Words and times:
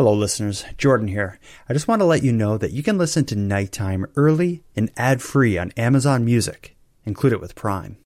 Hello, 0.00 0.14
listeners. 0.14 0.64
Jordan 0.78 1.08
here. 1.08 1.38
I 1.68 1.74
just 1.74 1.86
want 1.86 2.00
to 2.00 2.06
let 2.06 2.22
you 2.22 2.32
know 2.32 2.56
that 2.56 2.72
you 2.72 2.82
can 2.82 2.96
listen 2.96 3.26
to 3.26 3.36
Nighttime 3.36 4.06
early 4.16 4.64
and 4.74 4.90
ad 4.96 5.20
free 5.20 5.58
on 5.58 5.72
Amazon 5.72 6.24
Music. 6.24 6.74
Include 7.04 7.34
it 7.34 7.40
with 7.42 7.54
Prime. 7.54 7.98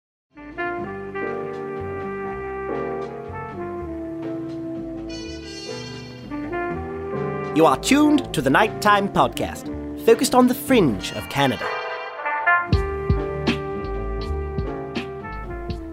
You 7.54 7.64
are 7.64 7.79
tuned 7.79 8.34
to 8.34 8.42
the 8.42 8.50
Nighttime 8.50 9.08
Podcast, 9.08 9.68
focused 10.04 10.34
on 10.34 10.48
the 10.48 10.54
fringe 10.54 11.12
of 11.12 11.29
Canada. 11.29 11.64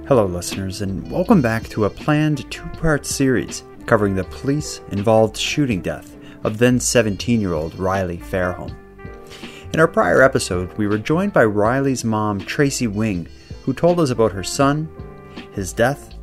Hello, 0.07 0.25
listeners, 0.25 0.81
and 0.81 1.11
welcome 1.11 1.43
back 1.43 1.70
to 1.70 1.86
a 1.86 1.91
planned 1.91 2.49
two 2.49 2.65
part 2.70 3.05
series 3.05 3.61
covering 3.92 4.16
the 4.16 4.23
police 4.23 4.80
involved 4.92 5.36
shooting 5.36 5.82
death 5.82 6.16
of 6.46 6.57
then 6.57 6.80
17 6.80 7.42
year 7.42 7.52
old 7.52 7.75
Riley 7.75 8.20
Fairholm. 8.20 8.74
In 9.74 9.82
our 9.82 9.88
prior 9.89 10.21
episode, 10.21 10.71
we 10.78 10.88
were 10.88 10.98
joined 10.98 11.34
by 11.34 11.43
Riley's 11.43 12.06
mom, 12.06 12.39
Tracy 12.39 12.88
Wing, 12.88 13.28
who 13.64 13.74
told 13.74 14.00
us 14.00 14.10
about 14.10 14.32
her 14.32 14.46
son, 14.46 14.89
his 15.51 15.74
death, 15.74 16.15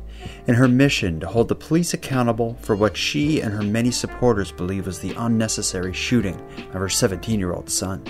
and 0.47 0.57
her 0.57 0.67
mission 0.67 1.19
to 1.19 1.27
hold 1.27 1.47
the 1.47 1.53
police 1.53 1.93
accountable 1.93 2.57
for 2.63 2.75
what 2.75 2.97
she 2.97 3.39
and 3.39 3.53
her 3.53 3.61
many 3.61 3.91
supporters 3.91 4.51
believe 4.51 4.87
was 4.87 4.97
the 4.97 5.13
unnecessary 5.13 5.93
shooting 5.93 6.41
of 6.69 6.81
her 6.81 6.89
17 6.89 7.39
year 7.39 7.53
old 7.53 7.69
son. 7.69 8.03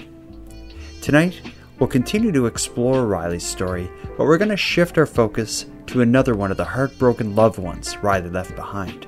Tonight, 1.01 1.41
we'll 1.79 1.87
continue 1.89 2.31
to 2.31 2.45
explore 2.45 3.05
Riley's 3.05 3.45
story, 3.45 3.91
but 4.15 4.23
we're 4.23 4.37
going 4.37 4.51
to 4.51 4.55
shift 4.55 4.97
our 4.97 5.05
focus 5.05 5.65
to 5.87 5.99
another 5.99 6.33
one 6.33 6.49
of 6.49 6.55
the 6.55 6.63
heartbroken 6.63 7.35
loved 7.35 7.59
ones 7.59 7.97
Riley 7.97 8.29
left 8.29 8.55
behind. 8.55 9.05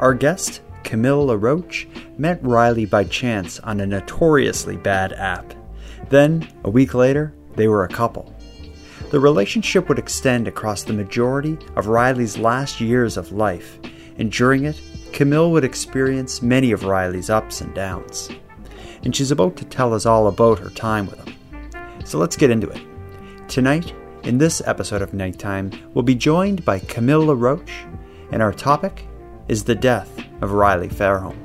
Our 0.00 0.14
guest, 0.14 0.62
Camille 0.82 1.26
LaRoche, 1.26 1.86
met 2.16 2.42
Riley 2.42 2.86
by 2.86 3.04
chance 3.04 3.60
on 3.60 3.80
a 3.80 3.86
notoriously 3.86 4.78
bad 4.78 5.12
app. 5.12 5.52
Then, 6.08 6.48
a 6.64 6.70
week 6.70 6.94
later, 6.94 7.34
they 7.54 7.68
were 7.68 7.84
a 7.84 7.88
couple. 7.88 8.34
The 9.10 9.20
relationship 9.20 9.90
would 9.90 9.98
extend 9.98 10.48
across 10.48 10.84
the 10.84 10.94
majority 10.94 11.58
of 11.76 11.88
Riley's 11.88 12.38
last 12.38 12.80
years 12.80 13.18
of 13.18 13.32
life, 13.32 13.78
and 14.16 14.32
during 14.32 14.64
it, 14.64 14.80
Camille 15.12 15.50
would 15.50 15.64
experience 15.64 16.40
many 16.40 16.72
of 16.72 16.84
Riley's 16.84 17.28
ups 17.28 17.60
and 17.60 17.74
downs. 17.74 18.30
And 19.04 19.14
she's 19.14 19.30
about 19.30 19.56
to 19.58 19.66
tell 19.66 19.92
us 19.92 20.06
all 20.06 20.28
about 20.28 20.60
her 20.60 20.70
time 20.70 21.08
with 21.08 21.22
him. 21.22 21.36
So 22.06 22.16
let's 22.16 22.38
get 22.38 22.50
into 22.50 22.70
it. 22.70 22.80
Tonight, 23.48 23.92
in 24.22 24.38
this 24.38 24.62
episode 24.64 25.02
of 25.02 25.12
Nighttime, 25.12 25.70
we'll 25.92 26.04
be 26.04 26.14
joined 26.14 26.64
by 26.64 26.78
Camille 26.78 27.26
LaRoche, 27.26 27.84
and 28.32 28.40
our 28.40 28.54
topic 28.54 29.04
is 29.50 29.64
the 29.64 29.74
death 29.74 30.08
of 30.42 30.52
Riley 30.52 30.88
Fairholm. 30.88 31.36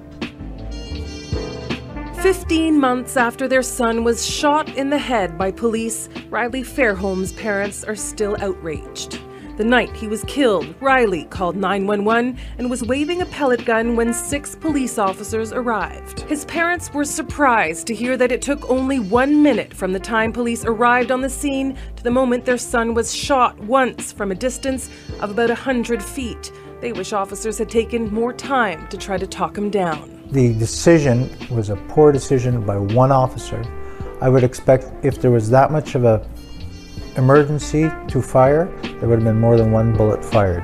15 2.22 2.80
months 2.80 3.18
after 3.18 3.48
their 3.48 3.64
son 3.64 4.04
was 4.04 4.24
shot 4.24 4.70
in 4.78 4.92
the 4.92 4.98
head 5.00 5.40
by 5.40 5.50
police, 5.50 6.08
Riley 6.30 6.62
Fairholm's 6.62 7.34
parents 7.34 7.84
are 7.84 7.96
still 7.96 8.38
outraged. 8.40 9.20
The 9.58 9.64
night 9.64 9.96
he 9.96 10.08
was 10.08 10.24
killed, 10.26 10.76
Riley 10.82 11.24
called 11.26 11.56
911 11.56 12.38
and 12.60 12.70
was 12.70 12.84
waving 12.84 13.24
a 13.24 13.26
pellet 13.26 13.66
gun 13.66 13.96
when 13.96 14.14
six 14.14 14.54
police 14.54 15.00
officers 15.00 15.52
arrived. 15.52 16.20
His 16.30 16.46
parents 16.46 16.94
were 16.94 17.06
surprised 17.06 17.88
to 17.88 17.96
hear 17.96 18.18
that 18.18 18.32
it 18.32 18.42
took 18.42 18.70
only 18.70 19.00
one 19.00 19.42
minute 19.42 19.74
from 19.74 19.94
the 19.94 20.00
time 20.00 20.32
police 20.32 20.64
arrived 20.64 21.10
on 21.10 21.22
the 21.22 21.30
scene 21.30 21.76
to 21.96 22.04
the 22.04 22.12
moment 22.12 22.46
their 22.46 22.58
son 22.58 22.94
was 22.94 23.16
shot 23.16 23.58
once 23.62 24.12
from 24.12 24.32
a 24.32 24.36
distance 24.36 24.92
of 25.22 25.32
about 25.32 25.50
100 25.50 26.04
feet. 26.04 26.52
They 26.82 26.92
wish 26.92 27.14
officers 27.14 27.58
had 27.58 27.70
taken 27.70 28.14
more 28.14 28.34
time 28.34 28.88
to 28.90 28.98
try 28.98 29.18
to 29.18 29.26
talk 29.26 29.58
him 29.58 29.70
down. 29.70 30.24
The 30.32 30.54
decision 30.54 31.30
was 31.50 31.70
a 31.70 31.78
poor 31.88 32.12
decision 32.12 32.66
by 32.66 32.78
one 32.78 33.12
officer. 33.12 33.64
I 34.22 34.30
would 34.30 34.44
expect 34.44 34.92
if 35.04 35.22
there 35.22 35.32
was 35.32 35.50
that 35.52 35.72
much 35.72 35.96
of 35.96 36.04
a 36.04 36.28
emergency 37.16 37.90
to 38.08 38.22
fire, 38.22 38.66
there 39.00 39.08
would 39.08 39.20
have 39.20 39.24
been 39.24 39.40
more 39.40 39.56
than 39.58 39.72
one 39.72 39.96
bullet 39.96 40.24
fired. 40.24 40.64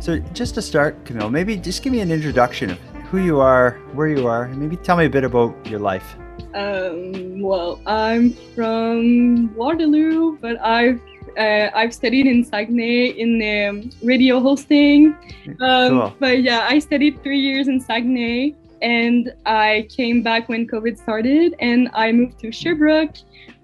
So, 0.00 0.18
just 0.34 0.54
to 0.56 0.62
start, 0.62 1.04
Camille, 1.04 1.30
maybe 1.30 1.56
just 1.56 1.82
give 1.82 1.92
me 1.92 2.00
an 2.00 2.10
introduction 2.10 2.70
of 2.70 2.78
who 3.10 3.18
you 3.18 3.40
are, 3.40 3.80
where 3.94 4.08
you 4.08 4.26
are, 4.26 4.44
and 4.44 4.58
maybe 4.58 4.76
tell 4.76 4.96
me 4.96 5.06
a 5.06 5.10
bit 5.10 5.24
about 5.24 5.54
your 5.66 5.80
life. 5.80 6.16
Um, 6.54 7.40
well, 7.40 7.80
I'm 7.86 8.32
from 8.54 9.54
Waterloo, 9.54 10.38
but 10.38 10.60
I've 10.60 11.00
uh, 11.38 11.70
I've 11.74 11.94
studied 11.94 12.26
in 12.26 12.44
Saguenay 12.44 13.10
in 13.10 13.40
um, 13.68 13.90
radio 14.02 14.40
hosting. 14.40 15.14
Um, 15.60 15.88
Cool. 15.90 16.16
But 16.18 16.42
yeah, 16.42 16.66
I 16.68 16.78
studied 16.80 17.22
three 17.22 17.38
years 17.38 17.68
in 17.68 17.80
Saguenay, 17.80 18.54
and 18.82 19.32
I 19.46 19.86
came 19.90 20.22
back 20.22 20.48
when 20.48 20.66
COVID 20.66 20.98
started, 20.98 21.54
and 21.60 21.88
I 21.94 22.10
moved 22.12 22.40
to 22.40 22.50
Sherbrooke, 22.50 23.14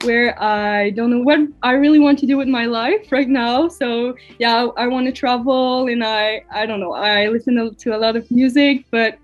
where 0.05 0.41
I 0.41 0.91
don't 0.91 1.11
know 1.11 1.21
what 1.21 1.41
I 1.63 1.73
really 1.73 1.99
want 1.99 2.19
to 2.21 2.27
do 2.27 2.37
with 2.37 2.49
my 2.49 2.67
life 2.67 3.11
right 3.11 3.29
now. 3.29 3.67
So 3.69 4.15
yeah, 4.39 4.69
I 4.77 4.87
want 4.87 5.07
to 5.07 5.13
travel, 5.13 5.89
and 5.89 6.05
I 6.05 6.45
I 6.53 6.67
don't 6.67 6.79
know. 6.81 6.93
I 6.93 7.29
listen 7.29 7.57
to- 7.57 7.75
to 7.83 7.97
a 7.97 7.99
lot 7.99 8.15
of 8.15 8.31
music, 8.31 8.85
but 8.93 9.19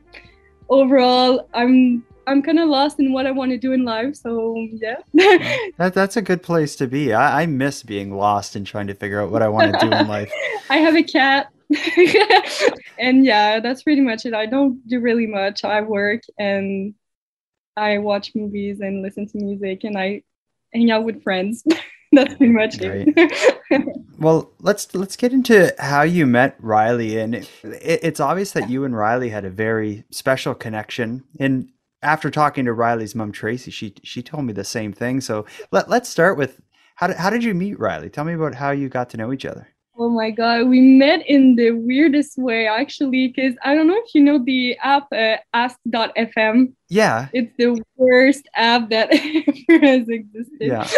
overall, 0.68 1.48
I'm 1.54 2.04
I'm 2.26 2.42
kind 2.42 2.58
of 2.58 2.68
lost 2.68 3.00
in 3.00 3.12
what 3.12 3.26
I 3.26 3.30
want 3.30 3.50
to 3.50 3.58
do 3.58 3.72
in 3.72 3.84
life. 3.84 4.16
So 4.16 4.56
yeah. 4.72 4.96
That, 5.78 5.92
that's 5.94 6.16
a 6.16 6.22
good 6.22 6.42
place 6.42 6.76
to 6.76 6.86
be. 6.86 7.12
I, 7.12 7.42
I 7.42 7.46
miss 7.46 7.82
being 7.82 8.16
lost 8.16 8.56
and 8.56 8.66
trying 8.66 8.86
to 8.88 8.94
figure 8.94 9.20
out 9.20 9.30
what 9.30 9.42
I 9.42 9.48
want 9.48 9.72
to 9.72 9.78
do 9.78 9.92
in 9.92 10.08
life. 10.08 10.32
I 10.70 10.78
have 10.78 10.96
a 10.96 11.02
cat. 11.02 11.48
and 12.98 13.24
yeah, 13.24 13.60
that's 13.60 13.82
pretty 13.82 14.02
much 14.02 14.26
it. 14.26 14.34
I 14.34 14.46
don't 14.46 14.86
do 14.88 15.00
really 15.00 15.26
much. 15.26 15.64
I 15.64 15.80
work 15.80 16.22
and 16.38 16.94
I 17.76 17.98
watch 17.98 18.32
movies 18.34 18.80
and 18.80 19.02
listen 19.02 19.26
to 19.28 19.38
music 19.38 19.84
and 19.84 19.96
I 19.96 20.22
hang 20.72 20.90
out 20.90 21.04
with 21.04 21.22
friends. 21.22 21.64
that's 22.12 22.34
pretty 22.34 22.52
much 22.52 22.76
it. 22.80 23.56
Well, 24.18 24.52
let's 24.60 24.94
let's 24.94 25.16
get 25.16 25.32
into 25.32 25.74
how 25.78 26.02
you 26.02 26.26
met 26.26 26.56
Riley, 26.60 27.18
and 27.18 27.34
it, 27.34 27.48
it's 27.62 28.20
obvious 28.20 28.52
that 28.52 28.70
you 28.70 28.84
and 28.84 28.96
Riley 28.96 29.30
had 29.30 29.44
a 29.44 29.50
very 29.50 30.04
special 30.10 30.54
connection. 30.54 31.24
And 31.40 31.70
after 32.02 32.30
talking 32.30 32.64
to 32.64 32.72
Riley's 32.72 33.14
mom, 33.14 33.32
Tracy, 33.32 33.70
she 33.70 33.94
she 34.02 34.22
told 34.22 34.44
me 34.44 34.52
the 34.52 34.64
same 34.64 34.92
thing. 34.92 35.20
So 35.20 35.46
let 35.70 35.88
let's 35.88 36.08
start 36.08 36.36
with 36.36 36.60
how 36.96 37.06
did, 37.06 37.16
how 37.16 37.30
did 37.30 37.44
you 37.44 37.54
meet 37.54 37.78
Riley? 37.78 38.10
Tell 38.10 38.24
me 38.24 38.34
about 38.34 38.54
how 38.54 38.70
you 38.70 38.88
got 38.88 39.10
to 39.10 39.16
know 39.16 39.32
each 39.32 39.44
other. 39.44 39.68
Oh 39.98 40.08
my 40.08 40.30
god, 40.30 40.68
we 40.68 40.80
met 40.80 41.26
in 41.28 41.54
the 41.54 41.72
weirdest 41.72 42.38
way 42.38 42.66
actually, 42.66 43.28
because 43.28 43.54
I 43.62 43.74
don't 43.74 43.86
know 43.86 44.00
if 44.02 44.14
you 44.14 44.22
know 44.22 44.42
the 44.42 44.76
app 44.82 45.06
uh, 45.12 45.36
Ask.fm. 45.52 46.72
Yeah, 46.88 47.28
It's 47.32 47.52
the 47.58 47.82
worst 47.96 48.48
app 48.56 48.88
that 48.90 49.10
ever 49.12 49.86
has 49.86 50.08
existed. 50.08 50.48
Yeah. 50.60 50.86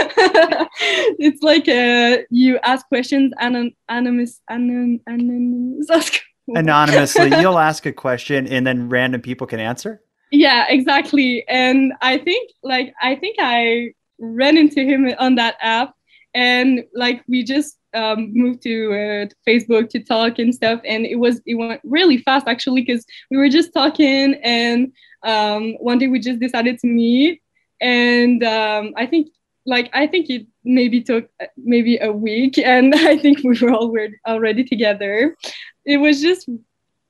it's 1.19 1.43
like 1.43 1.69
uh, 1.69 2.23
you 2.31 2.59
ask 2.63 2.87
questions 2.87 3.33
anon- 3.41 3.75
anonymous, 3.89 4.41
anon- 4.49 5.01
anonymous. 5.07 6.21
anonymously, 6.49 7.31
you'll 7.41 7.59
ask 7.59 7.87
a 7.87 7.93
question, 7.93 8.47
and 8.47 8.65
then 8.65 8.89
random 8.89 9.21
people 9.21 9.47
can 9.47 9.59
answer. 9.59 10.03
Yeah, 10.35 10.67
exactly. 10.69 11.45
And 11.49 11.93
I 12.01 12.19
think 12.19 12.51
like 12.63 12.93
I 13.01 13.15
think 13.15 13.37
I 13.39 13.93
ran 14.19 14.59
into 14.59 14.83
him 14.83 15.11
on 15.19 15.37
that 15.37 15.57
app, 15.61 15.95
and 16.35 16.85
like 16.95 17.23
we 17.29 17.45
just 17.45 17.79
um, 17.95 18.33
moved 18.35 18.63
to, 18.65 18.93
uh, 18.93 19.27
Facebook 19.49 19.89
to 19.91 20.03
talk 20.03 20.39
and 20.39 20.55
stuff, 20.55 20.81
and 20.85 21.07
it 21.07 21.17
was 21.17 21.41
it 21.47 21.55
went 21.55 21.81
really 21.85 22.19
fast 22.19 22.49
actually 22.49 22.83
because 22.83 23.07
we 23.31 23.37
were 23.37 23.49
just 23.49 23.73
talking, 23.73 24.35
and 24.43 24.93
um, 25.23 25.75
one 25.75 25.99
day 25.99 26.09
we 26.09 26.19
just 26.19 26.41
decided 26.41 26.79
to 26.81 26.87
meet, 26.87 27.41
and 27.81 28.43
um, 28.43 28.93
I 28.97 29.07
think 29.07 29.29
like 29.67 29.89
I 29.95 30.07
think 30.07 30.29
it 30.31 30.47
maybe 30.65 31.01
took 31.01 31.29
uh, 31.41 31.47
maybe 31.57 31.99
a 31.99 32.13
week, 32.13 32.59
and 32.65 32.95
I 32.95 33.17
think 33.17 33.45
we 33.45 33.59
were 33.61 33.73
all 33.73 33.91
weird 33.91 34.15
already 34.27 34.65
together. 34.65 35.37
It 35.85 35.99
was 35.99 36.21
just 36.21 36.49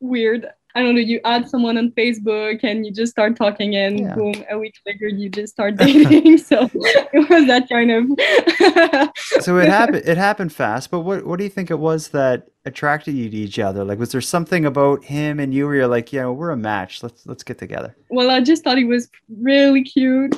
weird. 0.00 0.46
I 0.76 0.82
don't 0.82 0.94
know, 0.96 1.00
you 1.00 1.20
add 1.24 1.48
someone 1.48 1.78
on 1.78 1.90
Facebook 1.92 2.60
and 2.64 2.84
you 2.84 2.92
just 2.92 3.12
start 3.12 3.36
talking, 3.36 3.76
and 3.76 4.00
Yeah. 4.00 4.14
boom, 4.16 4.34
a 4.50 4.58
week 4.58 4.74
later 4.86 5.06
you 5.08 5.28
just 5.28 5.52
start 5.52 5.76
dating. 5.84 6.38
so 6.38 6.68
it 7.12 7.28
was 7.30 7.46
that 7.46 7.68
kind 7.68 7.90
of. 7.90 9.10
So 9.40 9.58
it 9.58 9.68
happened. 9.68 10.02
It 10.06 10.16
happened 10.28 10.52
fast. 10.52 10.90
But 10.90 11.00
what 11.00 11.26
what 11.26 11.38
do 11.38 11.44
you 11.44 11.50
think 11.50 11.70
it 11.70 11.78
was 11.78 12.08
that 12.08 12.48
attracted 12.64 13.14
you 13.14 13.28
to 13.30 13.36
each 13.36 13.58
other? 13.58 13.84
Like, 13.84 13.98
was 13.98 14.12
there 14.12 14.20
something 14.20 14.64
about 14.64 15.04
him 15.04 15.38
and 15.40 15.52
you 15.52 15.66
where 15.66 15.74
you're 15.76 15.86
like, 15.88 16.12
yeah, 16.12 16.26
we're 16.28 16.50
a 16.50 16.56
match. 16.56 17.02
Let's 17.02 17.26
let's 17.26 17.42
get 17.44 17.58
together. 17.58 17.94
well, 18.10 18.30
I 18.30 18.40
just 18.40 18.64
thought 18.64 18.78
he 18.78 18.84
was 18.84 19.08
really 19.40 19.82
cute. 19.84 20.34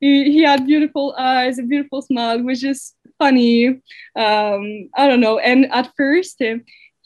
He, 0.00 0.24
he 0.32 0.42
had 0.42 0.66
beautiful 0.66 1.14
eyes, 1.18 1.58
a 1.58 1.62
beautiful 1.62 2.02
smile. 2.02 2.38
It 2.38 2.44
was 2.44 2.60
just 2.60 2.94
funny. 3.18 3.66
Um, 4.16 4.88
I 4.96 5.06
don't 5.08 5.20
know. 5.20 5.38
And 5.38 5.66
at 5.72 5.90
first, 5.96 6.40
uh, 6.42 6.56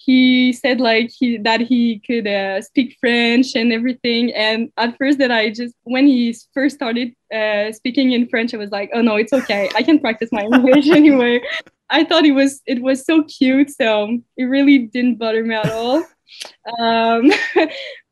he 0.09 0.55
said 0.55 0.81
like 0.81 1.11
he 1.11 1.37
that 1.37 1.61
he 1.61 2.01
could 2.07 2.27
uh, 2.27 2.63
speak 2.63 2.97
French 2.99 3.55
and 3.55 3.75
everything. 3.75 4.33
And 4.33 4.73
at 4.79 4.97
first, 4.97 5.19
that 5.19 5.31
I 5.31 5.51
just 5.51 5.75
when 5.85 6.07
he 6.07 6.35
first 6.55 6.77
started 6.77 7.13
uh, 7.31 7.73
speaking 7.73 8.13
in 8.13 8.27
French, 8.27 8.55
I 8.55 8.57
was 8.57 8.71
like, 8.71 8.89
oh 8.95 9.03
no, 9.03 9.17
it's 9.17 9.35
okay. 9.35 9.69
I 9.77 9.83
can 9.83 9.99
practice 9.99 10.31
my 10.33 10.45
English 10.45 10.89
anyway. 11.01 11.43
I 11.91 12.05
thought 12.05 12.25
it 12.25 12.33
was 12.33 12.63
it 12.65 12.81
was 12.81 13.05
so 13.05 13.23
cute, 13.25 13.71
so 13.71 14.19
it 14.39 14.45
really 14.45 14.79
didn't 14.79 15.17
bother 15.17 15.45
me 15.45 15.57
at 15.57 15.71
all. 15.71 16.03
Um, 16.79 17.31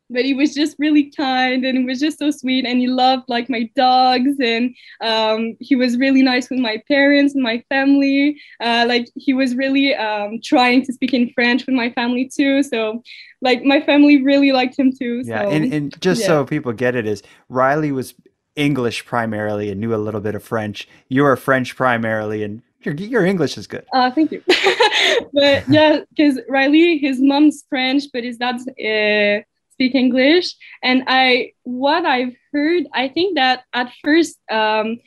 but 0.09 0.25
he 0.25 0.33
was 0.33 0.53
just 0.53 0.75
really 0.79 1.11
kind 1.11 1.65
and 1.65 1.85
was 1.85 1.99
just 1.99 2.19
so 2.19 2.31
sweet 2.31 2.65
and 2.65 2.79
he 2.79 2.87
loved 2.87 3.23
like 3.27 3.49
my 3.49 3.69
dogs 3.75 4.37
and 4.39 4.75
um, 5.01 5.55
he 5.59 5.75
was 5.75 5.97
really 5.97 6.21
nice 6.21 6.49
with 6.49 6.59
my 6.59 6.81
parents 6.87 7.33
and 7.33 7.43
my 7.43 7.63
family 7.69 8.39
uh, 8.61 8.85
like 8.87 9.07
he 9.15 9.33
was 9.33 9.55
really 9.55 9.95
um, 9.95 10.39
trying 10.43 10.85
to 10.85 10.93
speak 10.93 11.13
in 11.13 11.29
french 11.31 11.65
with 11.65 11.75
my 11.75 11.89
family 11.91 12.29
too 12.33 12.63
so 12.63 13.01
like 13.41 13.63
my 13.63 13.81
family 13.81 14.21
really 14.23 14.51
liked 14.51 14.77
him 14.77 14.91
too 14.91 15.21
Yeah, 15.25 15.43
so, 15.43 15.49
and, 15.49 15.73
and 15.73 16.01
just 16.01 16.21
yeah. 16.21 16.27
so 16.27 16.45
people 16.45 16.73
get 16.73 16.95
it, 16.95 17.05
is 17.05 17.23
Riley 17.49 17.91
was 17.91 18.13
English 18.55 19.05
primarily 19.05 19.69
and 19.69 19.79
knew 19.79 19.93
a 19.93 19.97
little 19.97 20.21
bit 20.21 20.35
of 20.35 20.43
French. 20.43 20.87
You 21.09 21.25
are 21.25 21.35
French 21.35 21.75
primarily, 21.75 22.43
and 22.43 22.61
your 22.81 22.95
your 22.95 23.25
English 23.25 23.57
is 23.57 23.67
good. 23.67 23.85
Uh, 23.93 24.11
thank 24.11 24.31
you. 24.31 24.41
but 25.33 25.67
yeah, 25.69 26.01
because 26.09 26.39
Riley, 26.49 26.97
his 26.97 27.21
mom's 27.21 27.63
French, 27.69 28.03
but 28.11 28.23
his 28.23 28.37
dad's 28.37 28.67
uh, 28.67 29.43
speak 29.77 29.93
English. 29.93 30.55
And 30.81 31.03
I, 31.07 31.53
what 31.63 32.03
I've 32.03 32.35
heard, 32.51 32.85
I 32.93 33.07
think 33.09 33.35
that 33.35 33.63
at 33.73 33.93
first 34.03 34.37
um, 34.51 34.99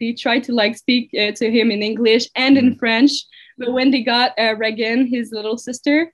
they 0.00 0.12
tried 0.12 0.44
to 0.44 0.52
like 0.52 0.76
speak 0.76 1.10
uh, 1.14 1.32
to 1.32 1.50
him 1.50 1.70
in 1.70 1.82
English 1.82 2.28
and 2.36 2.58
in 2.58 2.76
French, 2.76 3.12
but 3.56 3.72
when 3.72 3.90
they 3.90 4.02
got 4.02 4.38
uh, 4.38 4.54
Regan, 4.56 5.06
his 5.06 5.32
little 5.32 5.56
sister, 5.56 6.12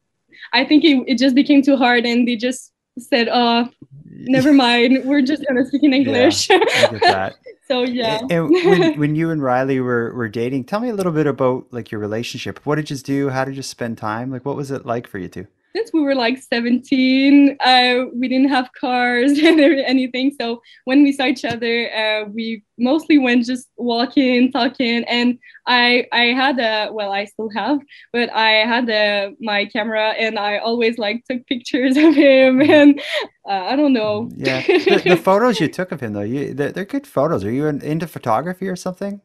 I 0.52 0.64
think 0.64 0.84
it, 0.84 1.02
it 1.06 1.19
just 1.19 1.34
became 1.34 1.62
too 1.62 1.76
hard, 1.76 2.06
and 2.06 2.26
they 2.26 2.37
just 2.37 2.72
said, 2.99 3.28
"Oh, 3.31 3.69
never 4.05 4.52
mind, 4.66 5.02
we're 5.05 5.22
just 5.22 5.44
gonna 5.46 5.66
speak 5.66 5.82
in 5.82 5.93
English." 5.93 6.49
That. 6.49 7.34
so 7.69 7.82
yeah. 7.82 8.20
And 8.31 8.32
and 8.32 8.50
when, 8.50 8.99
when 8.99 9.14
you 9.14 9.31
and 9.31 9.43
Riley 9.43 9.81
were, 9.81 10.12
were 10.14 10.28
dating, 10.28 10.64
tell 10.64 10.81
me 10.81 10.88
a 10.88 10.94
little 10.94 11.12
bit 11.12 11.26
about 11.26 11.66
like 11.70 11.90
your 11.90 12.00
relationship. 12.00 12.64
What 12.64 12.76
did 12.76 12.90
you 12.90 12.96
do? 12.96 13.28
How 13.28 13.44
did 13.44 13.56
you 13.56 13.62
spend 13.62 13.99
time? 13.99 14.31
Like, 14.31 14.44
what 14.44 14.56
was 14.56 14.70
it 14.70 14.87
like 14.87 15.06
for 15.06 15.19
you 15.19 15.28
two? 15.28 15.46
Since 15.75 15.93
we 15.93 16.00
were 16.00 16.15
like 16.15 16.38
17 16.38 17.56
uh, 17.61 18.05
we 18.15 18.29
didn't 18.29 18.49
have 18.49 18.71
cars 18.73 19.32
and 19.38 19.61
anything. 19.61 20.32
So 20.41 20.62
when 20.85 21.03
we 21.03 21.12
saw 21.12 21.25
each 21.25 21.44
other 21.44 21.91
uh, 21.93 22.25
we 22.29 22.62
mostly 22.79 23.19
went 23.19 23.44
just 23.44 23.69
walking 23.76 24.53
talking. 24.53 25.05
And 25.05 25.38
i 25.67 26.06
i 26.12 26.25
had 26.25 26.59
a 26.59 26.93
well 26.93 27.11
i 27.11 27.25
still 27.25 27.49
have 27.50 27.79
but 28.12 28.31
i 28.35 28.50
had 28.50 28.88
a, 28.91 29.32
my 29.41 29.65
camera 29.65 30.11
and 30.11 30.38
i 30.38 30.59
always 30.59 30.99
like 30.99 31.25
took 31.25 31.47
pictures 31.47 31.97
of 32.06 32.15
him 32.15 32.61
and 32.61 33.00
uh, 33.49 33.65
i 33.73 33.76
don't 33.76 33.93
know. 33.93 34.31
Yeah, 34.37 34.61
the, 34.67 35.03
the 35.05 35.17
photos 35.17 35.61
you 35.61 35.69
took 35.69 35.91
of 35.93 36.00
him 36.00 36.12
though, 36.12 36.21
you 36.21 36.55
they're, 36.55 36.73
they're 36.73 36.85
good 36.85 37.06
photos. 37.06 37.44
Are 37.44 37.50
you 37.50 37.67
into 37.67 38.06
photography 38.06 38.69
or 38.69 38.76
something? 38.76 39.21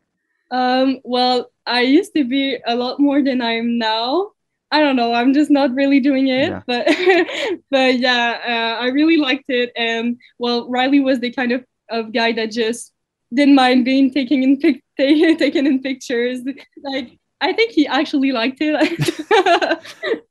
um 0.51 1.00
well 1.04 1.51
i 1.68 1.81
used 1.81 2.12
to 2.16 2.24
be 2.24 2.57
a 2.66 2.75
lot 2.75 3.00
more 3.00 3.22
than 3.22 3.40
i 3.40 3.51
am 3.51 3.78
now 3.78 4.31
I 4.71 4.81
don't 4.81 4.95
know. 4.95 5.13
I'm 5.13 5.33
just 5.33 5.50
not 5.50 5.74
really 5.74 6.00
doing 6.00 6.27
it, 6.27 6.50
Yeah. 6.50 6.62
but 6.68 6.86
but 7.71 8.00
yeah, 8.00 8.38
uh, 8.80 8.83
I 8.83 8.88
really 8.89 9.18
liked 9.18 9.45
it. 9.50 9.71
And 9.75 10.18
well, 10.38 10.69
Riley 10.69 11.00
was 11.00 11.19
the 11.19 11.31
kind 11.31 11.51
of, 11.51 11.66
of 11.89 12.13
guy 12.13 12.31
that 12.33 12.51
just 12.51 12.94
didn't 13.33 13.56
mind 13.56 13.86
being 13.86 14.12
taken 14.13 14.44
in 14.44 14.57
pic- 14.60 14.83
ta- 14.98 15.38
taken 15.39 15.66
in 15.68 15.81
pictures. 15.81 16.42
Like 16.83 17.18
I 17.42 17.54
think 17.54 17.71
he 17.71 17.88
actually 17.88 18.31
liked 18.31 18.57
it. 18.62 18.75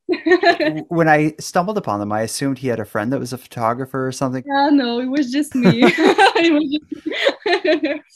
when 0.89 1.09
I 1.09 1.35
stumbled 1.41 1.79
upon 1.79 2.01
them, 2.01 2.13
I 2.13 2.23
assumed 2.23 2.59
he 2.59 2.69
had 2.69 2.81
a 2.81 2.85
friend 2.85 3.13
that 3.13 3.19
was 3.21 3.33
a 3.33 3.39
photographer 3.39 4.07
or 4.07 4.13
something. 4.13 4.45
yeah, 4.47 4.69
no, 4.71 5.01
it 5.01 5.07
was 5.07 5.31
just 5.33 5.55
me. 5.55 5.81
it 5.85 6.53
was 6.53 6.65
just, 6.71 8.13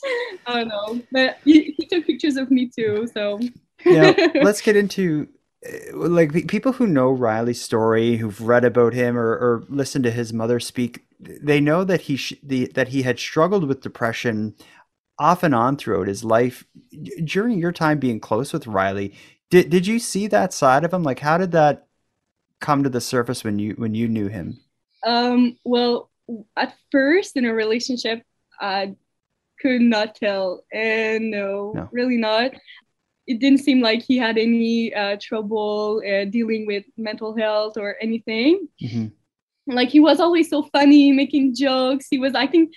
I 0.46 0.54
don't 0.60 0.68
know, 0.68 1.02
but 1.10 1.38
he, 1.44 1.74
he 1.76 1.86
took 1.86 2.06
pictures 2.06 2.36
of 2.36 2.50
me 2.50 2.68
too. 2.68 3.08
So 3.12 3.40
Now, 3.84 4.14
let's 4.42 4.60
get 4.60 4.76
into 4.76 5.28
like 5.92 6.48
people 6.48 6.72
who 6.72 6.86
know 6.86 7.10
Riley's 7.10 7.60
story, 7.60 8.16
who've 8.16 8.40
read 8.40 8.64
about 8.64 8.94
him 8.94 9.16
or, 9.16 9.30
or 9.32 9.64
listened 9.68 10.04
to 10.04 10.10
his 10.10 10.32
mother 10.32 10.58
speak. 10.60 11.04
They 11.20 11.60
know 11.60 11.84
that 11.84 12.02
he 12.02 12.16
sh- 12.16 12.34
the, 12.42 12.66
that 12.74 12.88
he 12.88 13.02
had 13.02 13.18
struggled 13.18 13.64
with 13.68 13.80
depression 13.80 14.54
off 15.18 15.42
and 15.44 15.54
on 15.54 15.76
throughout 15.76 16.08
his 16.08 16.24
life. 16.24 16.64
During 17.24 17.58
your 17.58 17.72
time 17.72 17.98
being 17.98 18.18
close 18.18 18.52
with 18.52 18.66
Riley, 18.66 19.14
did 19.50 19.70
did 19.70 19.86
you 19.86 19.98
see 19.98 20.26
that 20.28 20.52
side 20.52 20.84
of 20.84 20.92
him? 20.92 21.04
Like, 21.04 21.20
how 21.20 21.38
did 21.38 21.52
that 21.52 21.86
come 22.60 22.82
to 22.82 22.90
the 22.90 23.00
surface 23.00 23.44
when 23.44 23.58
you 23.58 23.74
when 23.74 23.94
you 23.94 24.08
knew 24.08 24.26
him? 24.28 24.58
Um, 25.06 25.58
well, 25.64 26.10
at 26.56 26.74
first 26.90 27.36
in 27.36 27.44
a 27.44 27.54
relationship, 27.54 28.22
I 28.60 28.96
could 29.60 29.80
not 29.80 30.16
tell, 30.16 30.64
and 30.72 31.30
no, 31.30 31.72
No. 31.74 31.88
really 31.92 32.16
not. 32.16 32.52
It 33.26 33.38
didn't 33.38 33.60
seem 33.60 33.80
like 33.80 34.02
he 34.02 34.16
had 34.18 34.36
any 34.38 34.92
uh, 34.94 35.16
trouble 35.20 36.02
uh, 36.06 36.24
dealing 36.26 36.66
with 36.66 36.84
mental 36.96 37.36
health 37.36 37.76
or 37.76 37.96
anything. 38.00 38.68
Mhm. 38.82 39.12
Like 39.66 39.90
he 39.90 40.00
was 40.00 40.18
always 40.18 40.50
so 40.50 40.64
funny, 40.64 41.12
making 41.12 41.54
jokes. 41.54 42.08
He 42.10 42.18
was, 42.18 42.34
I 42.34 42.46
think, 42.48 42.72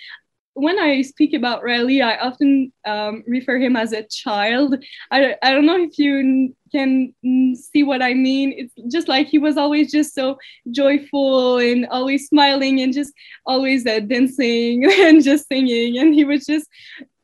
when 0.53 0.79
I 0.79 1.01
speak 1.01 1.33
about 1.33 1.63
Riley, 1.63 2.01
I 2.01 2.17
often 2.17 2.71
um, 2.85 3.23
refer 3.27 3.57
him 3.57 3.75
as 3.75 3.91
a 3.91 4.03
child. 4.03 4.75
I, 5.11 5.35
I 5.41 5.51
don't 5.51 5.65
know 5.65 5.81
if 5.81 5.97
you 5.99 6.53
can 6.71 7.13
see 7.55 7.83
what 7.83 8.01
I 8.01 8.13
mean. 8.13 8.53
It's 8.55 8.73
just 8.93 9.07
like 9.09 9.27
he 9.27 9.37
was 9.37 9.57
always 9.57 9.91
just 9.91 10.13
so 10.13 10.37
joyful 10.71 11.57
and 11.57 11.85
always 11.87 12.27
smiling 12.27 12.79
and 12.81 12.93
just 12.93 13.13
always 13.45 13.85
uh, 13.85 13.99
dancing 13.99 14.85
and 14.99 15.21
just 15.23 15.47
singing. 15.49 15.97
And 15.97 16.13
he 16.13 16.23
was 16.23 16.45
just, 16.45 16.69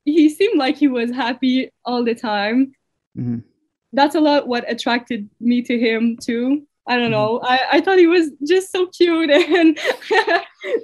he 0.04 0.28
seemed 0.28 0.58
like 0.58 0.76
he 0.76 0.90
was 0.90 1.12
happy 1.12 1.72
all 1.86 2.04
the 2.04 2.16
time. 2.16 2.74
Mhm. 3.18 3.44
That's 3.94 4.16
a 4.16 4.20
lot 4.22 4.48
what 4.48 4.70
attracted 4.72 5.30
me 5.40 5.62
to 5.64 5.78
him 5.78 6.18
too. 6.18 6.66
I 6.88 6.98
don't 6.98 7.12
know. 7.12 7.40
I, 7.44 7.60
I 7.74 7.82
thought 7.82 8.00
he 8.00 8.08
was 8.08 8.32
just 8.48 8.72
so 8.72 8.88
cute 8.88 9.30
and 9.32 9.78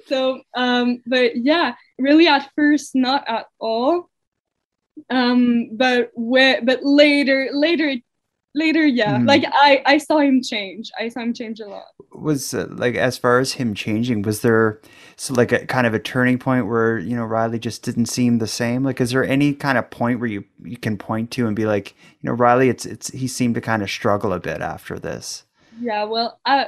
so 0.07 0.41
um 0.55 1.01
but 1.05 1.35
yeah, 1.37 1.75
really 1.97 2.27
at 2.27 2.49
first 2.55 2.95
not 2.95 3.27
at 3.27 3.47
all. 3.59 4.09
Um 5.09 5.69
but 5.77 6.11
where 6.15 6.61
but 6.61 6.83
later 6.83 7.49
later 7.53 7.95
later 8.57 8.85
yeah 8.85 9.19
Mhm. 9.19 9.27
like 9.27 9.43
I 9.51 9.81
I 9.85 9.97
saw 9.99 10.19
him 10.19 10.41
change. 10.43 10.91
I 10.99 11.09
saw 11.09 11.21
him 11.21 11.33
change 11.33 11.59
a 11.59 11.67
lot. 11.67 11.87
was 12.13 12.53
uh, 12.53 12.67
like 12.69 12.95
as 12.95 13.17
far 13.17 13.39
as 13.39 13.53
him 13.53 13.73
changing 13.73 14.21
was 14.21 14.41
there 14.41 14.79
so 15.15 15.33
like 15.33 15.51
a 15.51 15.65
kind 15.65 15.85
of 15.87 15.93
a 15.93 15.99
turning 15.99 16.37
point 16.39 16.67
where 16.67 16.97
you 16.97 17.15
know 17.15 17.25
riley 17.25 17.59
just 17.59 17.83
didn't 17.83 18.05
seem 18.05 18.37
the 18.37 18.47
same 18.47 18.83
like 18.83 19.01
is 19.01 19.11
there 19.11 19.23
any 19.25 19.53
kind 19.53 19.77
of 19.77 19.89
point 19.89 20.19
where 20.19 20.29
you 20.29 20.43
you 20.63 20.77
can 20.77 20.97
point 20.97 21.31
to 21.31 21.47
and 21.47 21.55
be 21.55 21.65
like 21.65 21.95
you 22.21 22.27
know 22.29 22.33
riley 22.33 22.69
it's 22.69 22.85
it's 22.85 23.09
he 23.11 23.27
seemed 23.27 23.55
to 23.55 23.61
kind 23.61 23.81
of 23.83 23.89
struggle 23.89 24.31
a 24.33 24.39
bit 24.39 24.61
after 24.61 24.97
this 24.99 25.43
Yeah, 25.71 26.05
well, 26.05 26.39
uh, 26.45 26.65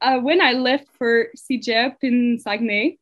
uh, 0.00 0.18
when 0.20 0.40
I 0.40 0.52
left 0.52 0.88
for 0.98 1.28
CEGEP 1.36 1.96
in 2.02 2.38
Saguenay, 2.38 2.98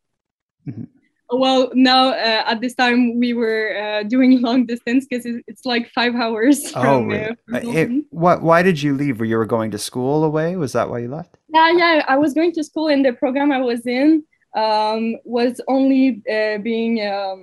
Mhm. 0.67 0.89
Well, 1.31 1.71
now 1.75 2.09
uh, 2.11 2.45
at 2.53 2.61
this 2.61 2.75
time 2.75 3.19
we 3.19 3.33
were 3.35 3.77
uh, 3.77 4.03
doing 4.05 4.41
long 4.47 4.67
distance 4.67 5.07
because 5.09 5.25
it's 5.47 5.65
like 5.67 5.91
five 5.95 6.15
hours 6.15 6.73
oh 6.75 6.81
from, 6.83 7.09
really? 7.09 7.25
uh, 7.25 7.35
from 7.47 7.55
Uh, 7.55 7.71
it- 7.81 8.05
what 8.11 8.43
why 8.43 8.63
did 8.63 8.81
you 8.83 8.95
leave 8.95 9.21
were 9.21 9.27
you 9.27 9.37
were 9.37 9.47
going 9.47 9.71
to 9.71 9.79
school 9.79 10.25
away 10.25 10.57
was 10.57 10.73
that 10.73 10.89
why 10.91 10.99
you 11.01 11.09
left 11.09 11.37
Yeah, 11.49 11.71
yeah. 11.81 12.05
I 12.09 12.17
was 12.17 12.33
going 12.35 12.53
to 12.53 12.63
school, 12.65 12.89
and 12.89 13.05
the 13.05 13.13
program 13.13 13.53
I 13.53 13.61
was 13.61 13.87
in 13.87 14.23
um, 14.57 15.17
was 15.25 15.61
only 15.69 16.23
uh, 16.31 16.59
being 16.59 17.07
um, 17.07 17.39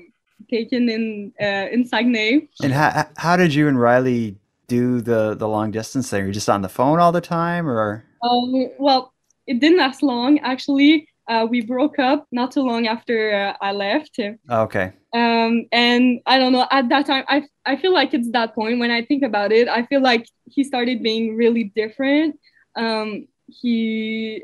taken 0.50 0.90
in 0.90 1.34
uh, 1.42 1.68
in 1.74 1.86
Saguenay. 1.86 2.48
and 2.64 2.74
how 2.74 2.90
how 3.18 3.36
did 3.38 3.54
you 3.54 3.68
and 3.68 3.80
riley 3.80 4.36
do 4.68 5.02
the 5.02 5.36
the 5.36 5.48
long 5.48 5.72
distance 5.72 6.10
thing? 6.10 6.22
Were 6.22 6.28
you 6.28 6.34
just 6.34 6.50
on 6.50 6.62
the 6.62 6.70
phone 6.70 7.00
all 7.00 7.12
the 7.12 7.22
time 7.22 7.68
or 7.70 8.06
Um, 8.24 8.70
well, 8.80 9.14
it 9.48 9.60
didn't 9.62 9.78
last 9.78 10.02
long. 10.02 10.40
Actually, 10.40 11.08
uh, 11.28 11.48
we 11.50 11.62
broke 11.62 12.00
up 12.00 12.28
not 12.32 12.52
too 12.52 12.62
long 12.62 12.88
after 12.88 13.34
uh, 13.34 13.54
I 13.62 13.72
left. 13.72 14.20
okay 14.50 14.94
Um, 15.14 15.66
and 15.72 16.20
I 16.26 16.38
don't 16.40 16.52
know. 16.52 16.68
At 16.72 16.90
that 16.90 17.06
time, 17.06 17.24
I 17.28 17.44
I 17.66 17.78
feel 17.78 17.94
like 17.94 18.14
it's 18.14 18.32
that 18.32 18.54
point 18.54 18.80
when 18.80 18.92
I 18.92 19.02
think 19.06 19.24
about 19.24 19.52
it. 19.52 19.68
I 19.68 19.86
feel 19.86 20.02
like 20.02 20.26
he 20.46 20.64
started 20.64 21.02
being 21.02 21.36
really 21.38 21.72
different. 21.76 22.38
Um, 22.76 23.28
he 23.48 24.44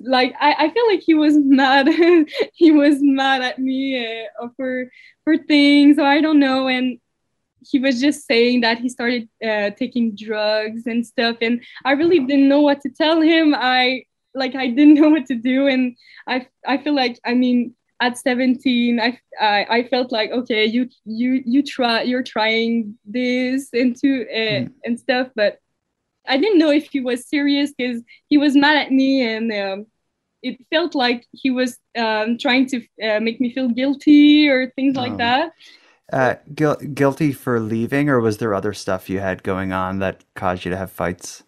like 0.00 0.34
I, 0.40 0.54
I 0.58 0.70
feel 0.70 0.86
like 0.86 1.00
he 1.00 1.14
was 1.14 1.34
mad 1.62 1.88
he 2.54 2.70
was 2.70 2.98
mad 3.00 3.42
at 3.42 3.58
me 3.58 4.06
uh, 4.40 4.48
for 4.56 4.90
for 5.24 5.36
things 5.36 5.98
or 5.98 6.06
i 6.06 6.20
don't 6.20 6.38
know 6.38 6.68
and 6.68 6.98
he 7.62 7.78
was 7.78 8.00
just 8.00 8.26
saying 8.26 8.62
that 8.62 8.78
he 8.78 8.88
started 8.88 9.28
uh, 9.44 9.70
taking 9.70 10.16
drugs 10.16 10.86
and 10.86 11.06
stuff 11.06 11.36
and 11.40 11.62
i 11.84 11.92
really 11.92 12.20
didn't 12.20 12.48
know 12.48 12.60
what 12.60 12.80
to 12.80 12.88
tell 12.88 13.20
him 13.20 13.54
i 13.54 14.02
like 14.34 14.54
i 14.54 14.66
didn't 14.68 14.94
know 15.00 15.10
what 15.10 15.26
to 15.26 15.34
do 15.34 15.66
and 15.66 15.96
i 16.26 16.46
i 16.66 16.76
feel 16.78 16.94
like 16.94 17.18
i 17.26 17.34
mean 17.34 17.74
at 18.00 18.16
17 18.18 18.98
i 19.00 19.18
i, 19.40 19.66
I 19.70 19.88
felt 19.88 20.10
like 20.12 20.30
okay 20.30 20.64
you 20.64 20.88
you 21.04 21.42
you 21.44 21.62
try 21.62 22.02
you're 22.02 22.22
trying 22.22 22.96
this 23.04 23.68
into 23.72 24.22
uh, 24.32 24.64
Mm. 24.64 24.72
and 24.84 24.98
stuff 25.00 25.28
but 25.34 25.58
I 26.28 26.36
didn't 26.36 26.58
know 26.58 26.70
if 26.70 26.88
he 26.92 27.00
was 27.00 27.26
serious 27.26 27.72
because 27.76 28.02
he 28.28 28.36
was 28.38 28.54
mad 28.54 28.76
at 28.76 28.92
me 28.92 29.22
and 29.22 29.50
um, 29.52 29.86
it 30.42 30.58
felt 30.70 30.94
like 30.94 31.26
he 31.32 31.50
was 31.50 31.78
um, 31.98 32.36
trying 32.38 32.66
to 32.66 32.76
uh, 33.02 33.20
make 33.20 33.40
me 33.40 33.52
feel 33.52 33.68
guilty 33.68 34.48
or 34.48 34.70
things 34.76 34.96
like 34.96 35.12
Oh. 35.14 35.16
that. 35.16 35.52
Uh, 36.12 36.34
gui- 36.54 36.86
guilty 36.88 37.32
for 37.32 37.58
leaving, 37.58 38.08
or 38.10 38.20
was 38.20 38.36
there 38.38 38.54
other 38.54 38.74
stuff 38.74 39.08
you 39.08 39.18
had 39.20 39.42
going 39.42 39.72
on 39.72 39.98
that 40.00 40.22
caused 40.34 40.64
you 40.64 40.70
to 40.70 40.76
have 40.76 40.92
fights? 40.92 41.42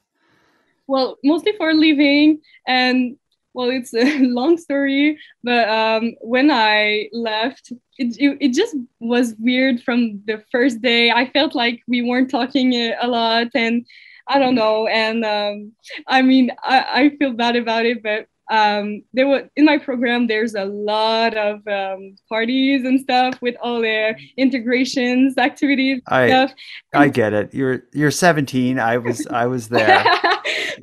Well, 0.92 1.16
mostly 1.24 1.52
for 1.56 1.72
living. 1.72 2.40
and 2.66 3.16
well, 3.54 3.70
it's 3.70 3.94
a 3.94 4.18
long 4.38 4.58
story, 4.58 5.18
but 5.42 5.68
um, 5.68 6.14
when 6.20 6.50
I 6.50 7.08
left, 7.12 7.72
it, 7.96 8.16
it, 8.18 8.38
it 8.40 8.52
just 8.52 8.76
was 9.00 9.34
weird 9.38 9.82
from 9.82 10.20
the 10.26 10.42
first 10.52 10.82
day. 10.82 11.10
I 11.10 11.30
felt 11.30 11.54
like 11.54 11.80
we 11.88 12.02
weren't 12.02 12.30
talking 12.30 12.74
a 12.74 13.06
lot, 13.06 13.48
and 13.54 13.86
I 14.28 14.38
don't 14.38 14.54
know. 14.54 14.86
And 14.86 15.24
um, 15.24 15.72
I 16.08 16.20
mean, 16.20 16.50
I, 16.62 16.78
I 16.94 17.16
feel 17.16 17.32
bad 17.32 17.56
about 17.56 17.86
it, 17.86 18.02
but 18.02 18.26
um, 18.50 19.02
there 19.14 19.26
were 19.26 19.48
in 19.56 19.64
my 19.64 19.78
program. 19.78 20.26
There's 20.26 20.54
a 20.54 20.66
lot 20.66 21.36
of 21.36 21.66
um, 21.68 22.16
parties 22.28 22.84
and 22.84 23.00
stuff 23.00 23.40
with 23.40 23.56
all 23.62 23.80
their 23.80 24.18
integrations, 24.36 25.38
activities, 25.38 26.02
I 26.06 26.28
stuff. 26.28 26.52
I 26.94 27.08
get 27.08 27.32
it. 27.32 27.54
You're 27.54 27.84
you're 27.94 28.10
17. 28.10 28.78
I 28.78 28.98
was 28.98 29.26
I 29.28 29.46
was 29.46 29.68
there. 29.68 30.04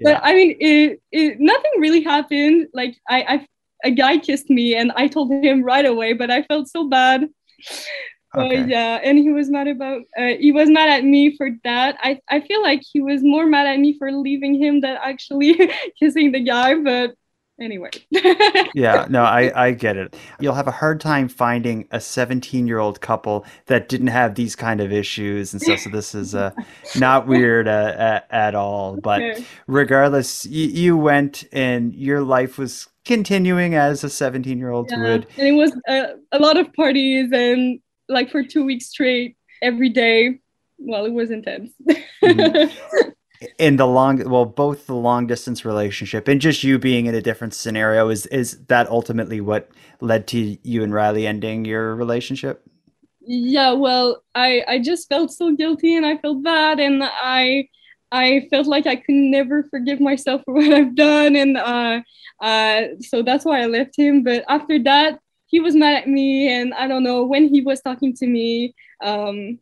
but 0.02 0.20
I 0.24 0.34
mean, 0.34 0.58
it, 0.60 1.02
it 1.12 1.40
nothing 1.40 1.72
really 1.80 2.02
happened. 2.02 2.68
Like 2.74 2.98
I, 3.08 3.22
I, 3.22 3.48
a 3.84 3.92
guy 3.92 4.18
kissed 4.18 4.50
me, 4.50 4.76
and 4.76 4.92
I 4.96 5.08
told 5.08 5.32
him 5.32 5.64
right 5.64 5.86
away, 5.86 6.14
but 6.14 6.30
I 6.30 6.44
felt 6.44 6.68
so 6.68 6.88
bad. 6.88 7.30
Okay. 8.36 8.58
But 8.58 8.68
yeah, 8.70 9.00
and 9.04 9.18
he 9.18 9.32
was 9.32 9.50
mad 9.50 9.68
about. 9.68 10.02
Uh, 10.18 10.36
he 10.40 10.52
was 10.52 10.70
mad 10.70 10.90
at 10.90 11.04
me 11.04 11.36
for 11.36 11.50
that. 11.64 11.98
I, 12.02 12.20
I 12.30 12.42
feel 12.42 12.62
like 12.62 12.82
he 12.84 13.02
was 13.02 13.24
more 13.24 13.48
mad 13.48 13.66
at 13.66 13.80
me 13.80 13.98
for 13.98 14.12
leaving 14.12 14.62
him 14.62 14.82
than 14.82 14.98
actually 15.02 15.72
kissing 16.00 16.32
the 16.32 16.42
guy. 16.42 16.76
But 16.76 17.16
anyway. 17.62 17.90
yeah, 18.74 19.06
no, 19.10 19.24
I, 19.24 19.52
I 19.68 19.72
get 19.72 19.98
it. 19.98 20.16
You'll 20.40 20.54
have 20.54 20.68
a 20.68 20.72
hard 20.72 21.00
time 21.00 21.28
finding 21.28 21.88
a 21.92 22.00
17 22.00 22.68
year 22.68 22.80
old 22.80 23.02
couple 23.02 23.46
that 23.68 23.90
didn't 23.90 24.08
have 24.08 24.36
these 24.36 24.56
kind 24.56 24.82
of 24.82 24.92
issues 24.92 25.54
and 25.54 25.62
stuff. 25.62 25.80
So 25.80 25.90
this 25.90 26.16
is 26.16 26.36
uh, 26.36 26.52
not 26.98 27.28
weird 27.28 27.68
uh, 27.68 28.22
at, 28.30 28.56
all. 28.56 28.98
But 28.98 29.42
regardless, 29.68 30.46
you, 30.46 30.68
you 30.68 30.98
went 30.98 31.44
and 31.52 31.94
your 31.94 32.22
life 32.22 32.58
was 32.58 32.88
continuing 33.06 33.76
as 33.76 34.04
a 34.04 34.10
17 34.10 34.58
year 34.58 34.72
old 34.72 34.92
Yeah, 34.92 35.02
would. 35.04 35.28
and 35.38 35.48
it 35.48 35.54
was 35.54 35.72
uh, 35.88 36.16
a 36.32 36.40
lot 36.40 36.58
of 36.58 36.72
parties 36.74 37.32
and 37.32 37.80
like 38.08 38.30
for 38.30 38.44
two 38.44 38.66
weeks 38.66 38.88
straight 38.88 39.38
every 39.62 39.90
day. 39.90 40.40
Well, 40.78 41.06
it 41.06 41.14
was 41.14 41.32
intense. 41.32 41.72
Mhm. 42.24 42.72
In 43.58 43.78
the 43.78 43.88
long, 43.88 44.30
well, 44.30 44.46
both 44.46 44.86
the 44.86 44.96
long 44.96 45.26
distance 45.26 45.64
relationship 45.64 46.28
and 46.28 46.42
just 46.42 46.64
you 46.64 46.78
being 46.78 47.06
in 47.06 47.16
a 47.16 47.22
different 47.22 47.54
scenario 47.54 48.10
is 48.10 48.26
is 48.28 48.58
that 48.66 48.90
ultimately 48.90 49.40
what 49.40 49.70
led 50.02 50.28
to 50.28 50.58
you 50.64 50.84
and 50.84 50.94
Riley 50.94 51.26
ending 51.26 51.64
your 51.64 51.96
relationship? 51.96 52.66
yeah 53.22 53.72
well 53.74 54.24
i 54.36 54.64
i 54.68 54.80
just 54.80 55.08
felt 55.10 55.32
so 55.32 55.56
guilty 55.56 55.96
and 55.96 56.06
i 56.06 56.18
felt 56.18 56.42
bad 56.42 56.80
and 56.80 57.04
i 57.04 57.68
i 58.12 58.48
felt 58.50 58.66
like 58.66 58.88
i 58.88 58.96
could 58.96 59.16
never 59.16 59.64
forgive 59.70 60.00
myself 60.00 60.42
for 60.46 60.54
what 60.56 60.74
i've 60.74 60.96
done 60.96 61.36
and 61.36 61.58
uh 61.58 62.02
uh 62.42 62.82
so 63.02 63.22
that's 63.22 63.46
why 63.46 63.62
i 63.62 63.66
left 63.66 63.96
him 63.96 64.24
but 64.24 64.44
after 64.48 64.82
that 64.82 65.20
he 65.48 65.60
was 65.60 65.76
mad 65.76 65.96
at 65.96 66.08
me 66.08 66.52
and 66.52 66.74
i 66.74 66.88
don't 66.88 67.04
know 67.04 67.24
when 67.24 67.48
he 67.54 67.62
was 67.62 67.82
talking 67.82 68.16
to 68.16 68.26
me 68.26 68.74
um 69.04 69.60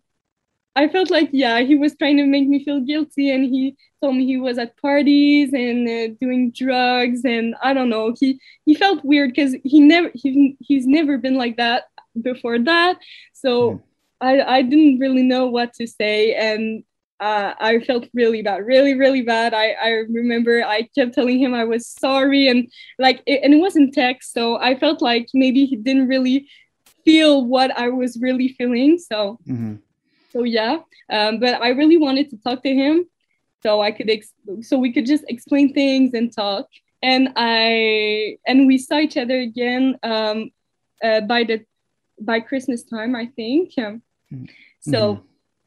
i 0.77 0.87
felt 0.87 1.09
like 1.09 1.29
yeah 1.33 1.59
he 1.59 1.75
was 1.75 1.95
trying 1.95 2.17
to 2.17 2.25
make 2.25 2.47
me 2.47 2.63
feel 2.63 2.79
guilty 2.79 3.31
and 3.31 3.43
he 3.45 3.75
told 4.01 4.15
me 4.15 4.25
he 4.25 4.37
was 4.37 4.57
at 4.57 4.77
parties 4.77 5.51
and 5.53 5.87
uh, 5.89 6.15
doing 6.21 6.51
drugs 6.51 7.21
and 7.25 7.55
i 7.63 7.73
don't 7.73 7.89
know 7.89 8.13
he 8.19 8.39
he 8.65 8.73
felt 8.73 9.03
weird 9.03 9.31
because 9.33 9.55
he 9.63 9.79
never 9.79 10.09
he, 10.13 10.55
he's 10.59 10.85
never 10.85 11.17
been 11.17 11.35
like 11.35 11.57
that 11.57 11.85
before 12.21 12.59
that 12.59 12.97
so 13.33 13.81
I, 14.19 14.41
I 14.41 14.61
didn't 14.63 14.99
really 14.99 15.21
know 15.21 15.45
what 15.45 15.73
to 15.75 15.85
say 15.85 16.33
and 16.33 16.83
uh, 17.19 17.53
I 17.59 17.79
felt 17.79 18.07
really 18.13 18.41
bad, 18.43 18.65
really, 18.65 18.93
really 18.93 19.21
bad. 19.21 19.53
I, 19.53 19.71
I 19.71 19.89
remember 20.09 20.63
I 20.63 20.83
kept 20.93 21.15
telling 21.15 21.39
him 21.39 21.53
I 21.53 21.63
was 21.63 21.87
sorry 21.87 22.47
and 22.47 22.71
like, 22.99 23.23
it, 23.25 23.41
and 23.43 23.53
it 23.53 23.57
wasn't 23.57 23.93
text. 23.93 24.33
So 24.33 24.57
I 24.57 24.77
felt 24.77 25.01
like 25.01 25.27
maybe 25.33 25.65
he 25.65 25.75
didn't 25.75 26.07
really 26.07 26.47
feel 27.03 27.45
what 27.45 27.75
I 27.77 27.89
was 27.89 28.19
really 28.21 28.49
feeling. 28.49 28.99
So, 28.99 29.39
hmm 29.45 29.75
so 30.31 30.43
yeah. 30.43 30.77
Um, 31.09 31.39
but 31.39 31.61
I 31.61 31.69
really 31.69 31.97
wanted 31.97 32.29
to 32.31 32.37
talk 32.37 32.63
to 32.63 32.73
him 32.73 33.05
so 33.63 33.81
I 33.81 33.91
could, 33.91 34.09
ex- 34.09 34.33
so 34.61 34.77
we 34.77 34.91
could 34.93 35.05
just 35.05 35.23
explain 35.27 35.73
things 35.73 36.13
and 36.13 36.31
talk. 36.33 36.67
And 37.01 37.29
I, 37.35 38.37
and 38.47 38.67
we 38.67 38.77
saw 38.77 38.97
each 38.99 39.17
other 39.17 39.39
again 39.39 39.97
um, 40.03 40.51
uh, 41.03 41.21
by 41.21 41.43
the, 41.43 41.65
by 42.19 42.39
Christmas 42.39 42.83
time, 42.83 43.15
I 43.15 43.27
think. 43.35 43.71
Um, 43.77 44.01
so 44.81 45.15
Mhm. 45.15 45.21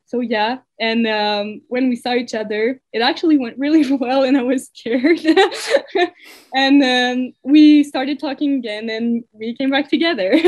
so 0.06 0.20
yeah 0.20 0.58
and 0.80 1.06
um, 1.06 1.60
when 1.68 1.88
we 1.88 1.96
saw 1.96 2.14
each 2.14 2.34
other 2.34 2.80
it 2.92 3.02
actually 3.02 3.38
went 3.38 3.56
really 3.58 3.90
well 3.96 4.24
and 4.24 4.36
i 4.36 4.42
was 4.42 4.70
scared 4.74 5.20
and 6.54 6.82
um, 6.82 7.32
we 7.44 7.84
started 7.84 8.18
talking 8.18 8.54
again 8.54 8.88
and 8.90 9.22
we 9.32 9.54
came 9.56 9.70
back 9.70 9.88
together 9.88 10.32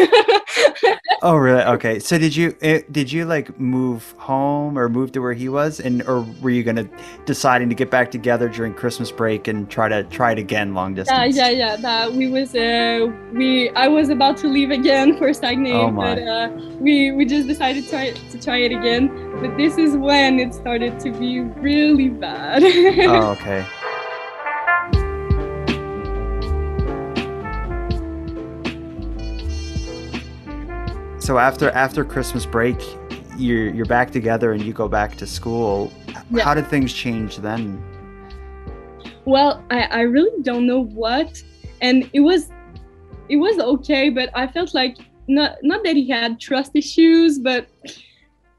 Oh, 1.24 1.36
really? 1.36 1.62
Okay. 1.62 2.00
So 2.00 2.18
did 2.18 2.34
you 2.34 2.56
eh, 2.62 2.82
did 2.90 3.12
you 3.12 3.24
like 3.24 3.58
move 3.58 4.12
home 4.18 4.76
or 4.76 4.88
move 4.88 5.12
to 5.12 5.20
where 5.20 5.32
he 5.32 5.48
was, 5.48 5.78
and 5.78 6.02
or 6.08 6.22
were 6.42 6.50
you 6.50 6.64
gonna 6.64 6.88
deciding 7.26 7.68
to 7.68 7.76
get 7.76 7.90
back 7.92 8.10
together 8.10 8.48
during 8.48 8.74
Christmas 8.74 9.12
break 9.12 9.46
and 9.46 9.70
try 9.70 9.88
to 9.88 10.02
try 10.04 10.32
it 10.32 10.38
again 10.38 10.74
long 10.74 10.94
distance? 10.94 11.36
yeah 11.36 11.48
yeah 11.48 11.76
that 11.76 12.12
we 12.12 12.26
was 12.28 12.56
uh, 12.56 13.06
we 13.32 13.70
i 13.70 13.86
was 13.86 14.08
about 14.08 14.36
to 14.38 14.48
leave 14.48 14.72
again 14.72 15.16
for 15.16 15.32
Saguenay 15.32 15.72
Oh, 15.72 15.92
but 15.92 16.18
uh, 16.18 16.50
we 16.80 17.12
we 17.12 17.24
just 17.24 17.46
decided 17.46 17.84
to 17.84 17.90
try 17.90 18.10
to 18.10 18.36
try 18.40 18.56
it 18.56 18.72
again 18.72 19.06
but 19.40 19.56
this 19.56 19.78
is 19.78 19.96
when 19.96 20.21
it 20.30 20.54
started 20.54 20.98
to 21.00 21.10
be 21.10 21.40
really 21.40 22.08
bad 22.08 22.62
Oh, 22.62 23.30
okay. 23.40 23.66
So 31.22 31.38
after 31.38 31.70
after 31.70 32.04
Christmas 32.04 32.44
break, 32.44 32.76
you're 33.36 33.72
you're 33.72 33.86
back 33.86 34.10
together 34.10 34.52
and 34.52 34.60
you 34.60 34.72
go 34.72 34.88
back 34.88 35.14
to 35.18 35.26
school. 35.26 35.92
Yeah. 36.32 36.42
How 36.42 36.52
did 36.52 36.66
things 36.66 36.92
change 36.92 37.36
then? 37.36 37.80
Well, 39.24 39.64
I, 39.70 39.82
I 39.82 40.00
really 40.00 40.42
don't 40.42 40.66
know 40.66 40.80
what, 40.80 41.40
and 41.80 42.10
it 42.12 42.20
was 42.20 42.50
it 43.28 43.36
was 43.36 43.56
okay, 43.60 44.10
but 44.10 44.30
I 44.34 44.48
felt 44.48 44.74
like 44.74 44.96
not 45.28 45.58
not 45.62 45.84
that 45.84 45.94
he 45.94 46.08
had 46.08 46.40
trust 46.40 46.72
issues, 46.74 47.38
but 47.38 47.68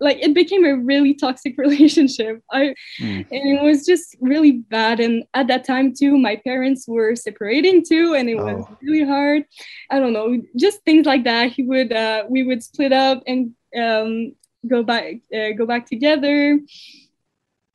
like 0.04 0.20
it 0.22 0.34
became 0.34 0.64
a 0.66 0.76
really 0.76 1.14
toxic 1.14 1.54
relationship. 1.66 2.42
I 2.52 2.76
Mm. 3.02 3.26
and 3.32 3.46
it 3.58 3.64
was 3.70 3.86
just 3.86 4.16
really 4.22 4.52
bad. 4.76 5.00
And 5.00 5.24
at 5.34 5.48
that 5.48 5.64
time 5.66 5.94
too, 6.00 6.18
my 6.18 6.36
parents 6.50 6.82
were 6.88 7.16
separating 7.16 7.84
too, 7.92 8.14
and 8.18 8.30
it 8.30 8.36
was 8.48 8.64
Oh. 8.68 8.78
really 8.82 9.06
hard. 9.16 9.42
I 9.90 10.00
don't 10.00 10.14
know, 10.14 10.28
just 10.66 10.84
things 10.84 11.06
like 11.06 11.24
that. 11.24 11.52
He 11.56 11.64
would 11.64 11.92
uh, 11.94 12.20
we 12.30 12.44
would 12.44 12.62
split 12.64 12.94
up 12.94 13.24
and 13.26 13.40
um, 13.86 14.36
go 14.68 14.84
back 14.84 15.06
uh, 15.38 15.52
go 15.58 15.66
back 15.66 15.84
together. 15.94 16.60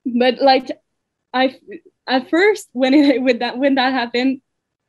But 0.05 0.41
like 0.41 0.71
I 1.35 1.57
at 2.07 2.31
first 2.31 2.69
when 2.73 2.95
it 2.95 3.23
with 3.27 3.39
that 3.41 3.59
when 3.59 3.75
that 3.77 3.93
happened, 3.93 4.41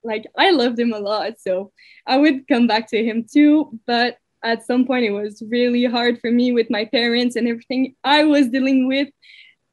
like 0.04 0.26
I 0.38 0.52
loved 0.52 0.80
him 0.80 0.94
a 0.94 1.00
lot, 1.00 1.40
so 1.40 1.72
I 2.08 2.18
would 2.18 2.48
come 2.48 2.68
back 2.68 2.88
to 2.92 3.04
him 3.04 3.26
too. 3.32 3.80
But 3.86 4.18
at 4.44 4.66
some 4.66 4.86
point, 4.86 5.06
it 5.06 5.12
was 5.12 5.42
really 5.50 5.86
hard 5.86 6.20
for 6.20 6.32
me 6.32 6.52
with 6.52 6.70
my 6.70 6.86
parents 6.86 7.36
and 7.36 7.48
everything 7.48 7.96
I 8.04 8.24
was 8.26 8.50
dealing 8.50 8.88
with 8.88 9.10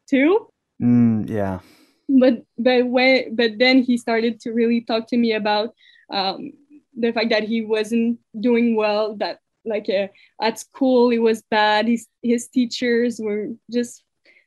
too. 0.09 0.49
Mm, 0.83 1.29
yeah. 1.29 1.61
But 2.09 2.45
but 2.59 2.87
when 2.87 3.35
but 3.35 3.59
then 3.59 3.83
he 3.83 3.97
started 3.97 4.41
to 4.41 4.53
really 4.53 4.81
talk 4.81 5.07
to 5.09 5.17
me 5.17 5.33
about 5.33 5.75
um, 6.13 6.53
the 6.97 7.13
fact 7.13 7.31
that 7.31 7.45
he 7.45 7.63
wasn't 7.65 8.19
doing 8.39 8.77
well. 8.77 9.15
That 9.17 9.41
like 9.65 9.89
uh, 9.89 10.09
at 10.41 10.59
school 10.59 11.11
it 11.11 11.19
was 11.19 11.43
bad. 11.51 11.87
His 11.89 12.07
his 12.23 12.49
teachers 12.49 13.21
were 13.21 13.49
just 13.71 14.03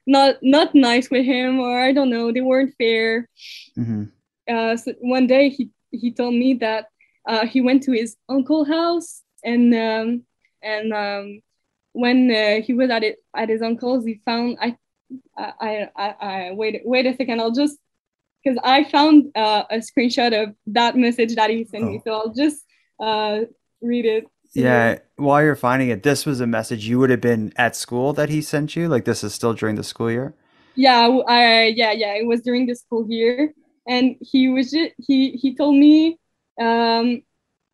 not 0.07 0.37
not 0.41 0.73
nice 0.75 1.09
with 1.09 1.25
him, 1.25 1.59
or 1.59 1.79
I 1.79 1.91
don't 1.91 2.09
know, 2.09 2.31
they 2.31 2.41
weren't 2.41 2.75
fair 2.77 3.27
hmm 3.75 4.03
uh, 4.49 4.75
so 4.75 4.93
one 5.01 5.27
day 5.27 5.49
he 5.49 5.69
he 5.91 6.11
told 6.11 6.33
me 6.33 6.53
that 6.55 6.85
uh, 7.27 7.45
he 7.45 7.61
went 7.61 7.83
to 7.83 7.91
his 7.91 8.15
uncle 8.29 8.65
house 8.65 9.23
and 9.43 9.73
um, 9.75 10.23
and 10.61 10.93
um, 10.93 11.41
when 11.93 12.29
uh, 12.31 12.61
he 12.61 12.73
was 12.73 12.89
at 12.89 13.03
it 13.03 13.17
at 13.35 13.49
his 13.49 13.61
uncle's 13.61 14.05
he 14.05 14.21
found 14.25 14.57
I 14.61 14.75
I 15.37 15.87
I, 15.95 16.07
I 16.21 16.51
wait 16.53 16.81
wait 16.85 17.05
a 17.05 17.15
second 17.15 17.39
I'll 17.41 17.51
just 17.51 17.77
because 18.43 18.59
I 18.63 18.83
found 18.85 19.31
uh, 19.35 19.63
a 19.69 19.77
screenshot 19.77 20.31
of 20.43 20.55
that 20.67 20.95
message 20.95 21.35
that 21.35 21.49
he 21.49 21.65
sent 21.65 21.83
me 21.85 21.97
Oh. 21.99 22.01
so 22.05 22.13
I'll 22.13 22.33
just 22.33 22.63
uh, 22.99 23.41
read 23.81 24.05
it. 24.05 24.23
to 24.53 24.59
you. 24.59 24.65
Yeah. 24.65 24.99
While 25.17 25.43
you're 25.43 25.55
finding 25.55 25.89
it, 25.89 26.03
this 26.03 26.25
was 26.25 26.39
a 26.41 26.47
message 26.47 26.87
you 26.87 26.99
would 26.99 27.09
have 27.09 27.21
been 27.21 27.51
at 27.57 27.75
school 27.75 28.13
that 28.13 28.29
he 28.29 28.41
sent 28.41 28.75
you. 28.75 28.87
Like 28.87 29.05
this 29.05 29.23
is 29.23 29.33
still 29.33 29.53
during 29.53 29.75
the 29.75 29.83
school 29.83 30.09
year. 30.11 30.33
yeah 30.75 31.07
I 31.27 31.73
yeah 31.75 31.91
yeah 31.91 32.13
it 32.21 32.25
was 32.25 32.41
during 32.41 32.65
the 32.67 32.75
school 32.75 33.05
year 33.09 33.53
and 33.87 34.15
he 34.21 34.47
was 34.49 34.71
just 34.71 34.91
he 35.07 35.31
he 35.31 35.55
told 35.55 35.75
me 35.75 36.17
um 36.61 37.21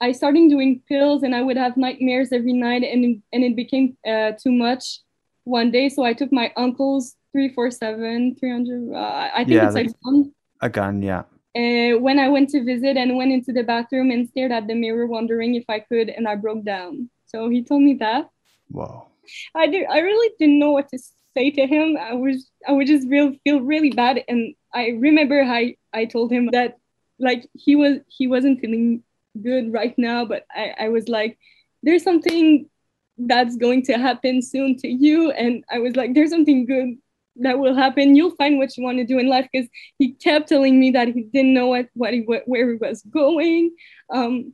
I 0.02 0.12
started 0.12 0.50
doing 0.50 0.82
pills 0.88 1.24
and 1.24 1.34
I 1.36 1.42
would 1.42 1.58
have 1.58 1.78
nightmares 1.78 2.32
every 2.32 2.54
night 2.54 2.84
and 2.84 3.22
and 3.32 3.44
it 3.44 3.56
became 3.56 3.98
uh, 4.08 4.32
too 4.42 4.52
much 4.52 5.00
one 5.46 5.72
day. 5.72 5.90
So 5.90 6.04
I 6.04 6.14
took 6.14 6.32
my 6.32 6.52
uncle's 6.58 7.16
347, 7.32 8.36
300, 8.40 8.94
uh, 8.94 9.30
I 9.34 9.44
think 9.44 9.50
Yeah, 9.50 9.66
it's 9.68 9.76
like- 9.76 9.92
one. 10.02 10.32
A 10.62 10.70
gun, 10.70 11.02
yeah. 11.02 11.24
Uh, 11.56 12.00
when 12.00 12.20
I 12.20 12.28
went 12.30 12.50
to 12.50 12.64
visit 12.64 12.98
and 12.98 13.16
went 13.16 13.32
into 13.32 13.54
the 13.54 13.64
bathroom 13.64 14.12
and 14.12 14.28
stared 14.28 14.52
at 14.52 14.68
the 14.68 14.74
mirror, 14.76 15.06
wondering 15.06 15.56
if 15.56 15.64
I 15.70 15.80
could, 15.80 16.10
and 16.10 16.28
I 16.28 16.36
broke 16.36 16.64
down. 16.66 17.10
So 17.26 17.50
he 17.50 17.64
told 17.64 17.82
me 17.84 17.94
that. 17.96 18.30
Wow. 18.70 19.08
I 19.54 19.68
did. 19.68 19.86
I 19.90 20.00
really 20.00 20.34
didn't 20.40 20.60
know 20.60 20.72
what 20.72 20.90
to 20.90 21.00
say 21.34 21.52
to 21.52 21.66
him. 21.66 21.98
I 21.98 22.14
was. 22.14 22.52
I 22.68 22.72
would 22.74 22.88
just 22.88 23.08
real 23.08 23.34
feel 23.44 23.62
really 23.62 23.90
bad, 23.92 24.24
and 24.28 24.54
I 24.74 24.90
remember 25.00 25.42
I 25.44 25.76
I 25.94 26.06
told 26.06 26.32
him 26.32 26.50
that 26.52 26.78
like 27.20 27.48
he 27.54 27.76
was 27.76 28.00
he 28.08 28.28
wasn't 28.28 28.60
feeling 28.60 29.04
good 29.42 29.72
right 29.72 29.98
now, 29.98 30.26
but 30.26 30.46
I 30.52 30.74
I 30.80 30.90
was 30.90 31.08
like, 31.08 31.38
there's 31.84 32.04
something 32.04 32.70
that's 33.18 33.56
going 33.56 33.84
to 33.84 33.94
happen 33.94 34.42
soon 34.42 34.78
to 34.78 34.88
you, 34.88 35.32
and 35.32 35.64
I 35.72 35.80
was 35.80 35.96
like, 35.96 36.14
there's 36.14 36.32
something 36.32 36.66
good 36.66 36.98
that 37.38 37.60
will 37.60 37.76
happen. 37.76 38.16
You'll 38.16 38.36
find 38.36 38.58
what 38.58 38.76
you 38.78 38.84
want 38.84 38.98
to 38.98 39.06
do 39.06 39.20
in 39.20 39.28
life 39.28 39.48
because 39.52 39.70
he 40.00 40.14
kept 40.14 40.50
telling 40.50 40.80
me 40.80 40.92
that 40.92 41.10
he 41.10 41.24
didn't 41.24 41.54
know 41.54 41.68
what 41.68 41.90
what 41.94 42.14
he 42.14 42.22
where 42.22 42.70
he 42.70 42.76
was 42.76 43.02
going, 43.04 43.76
um, 44.10 44.54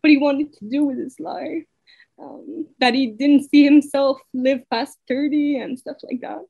what 0.00 0.10
he 0.10 0.18
wanted 0.18 0.52
to 0.54 0.68
do 0.68 0.84
with 0.84 0.98
his 0.98 1.18
life 1.20 1.64
um, 2.20 2.66
that 2.78 2.94
he 2.94 3.08
didn't 3.08 3.48
see 3.50 3.64
himself 3.64 4.20
live 4.34 4.60
past 4.70 4.98
30 5.08 5.58
and 5.58 5.78
stuff 5.78 5.96
like 6.02 6.20
that. 6.20 6.40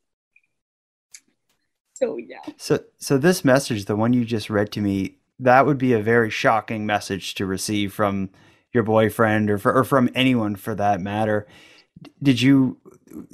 So 1.95 2.17
yeah, 2.17 2.39
So 2.57 2.81
so 2.99 3.19
this 3.19 3.45
message, 3.45 3.85
the 3.85 3.95
one 3.95 4.13
you 4.15 4.25
just 4.25 4.49
read 4.49 4.73
to 4.73 4.81
me, 4.81 5.19
that 5.41 5.67
would 5.67 5.79
be 5.79 5.93
a 5.93 6.03
very 6.03 6.31
shocking 6.31 6.87
message 6.87 7.35
to 7.35 7.47
receive 7.47 7.93
from 7.93 8.31
your 8.73 8.83
boyfriend 8.83 9.51
or 9.51 9.59
for, 9.59 9.73
or 9.73 9.85
from 9.85 10.11
anyone 10.15 10.57
for 10.57 10.75
that 10.75 11.01
matter. 11.01 11.47
Did 12.23 12.41
you 12.41 12.79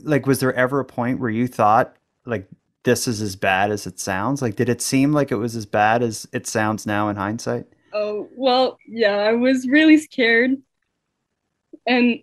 like 0.02 0.26
was 0.26 0.40
there 0.40 0.54
ever 0.54 0.80
a 0.80 0.84
point 0.84 1.20
where 1.20 1.30
you 1.30 1.46
thought 1.46 1.96
like 2.24 2.48
this 2.84 3.06
is 3.06 3.20
as 3.20 3.36
bad 3.36 3.70
as 3.70 3.86
it 3.86 4.00
sounds? 4.00 4.42
Like 4.42 4.56
did 4.56 4.68
it 4.68 4.82
seem 4.82 5.12
like 5.12 5.30
it 5.30 5.36
was 5.36 5.56
as 5.56 5.66
bad 5.66 6.02
as 6.02 6.26
it 6.32 6.46
sounds 6.46 6.86
now 6.86 7.08
in 7.08 7.16
hindsight? 7.16 7.66
oh 7.92 8.28
well, 8.36 8.78
yeah, 8.86 9.16
I 9.16 9.32
was 9.32 9.66
really 9.66 9.96
scared, 9.98 10.56
and 11.86 12.20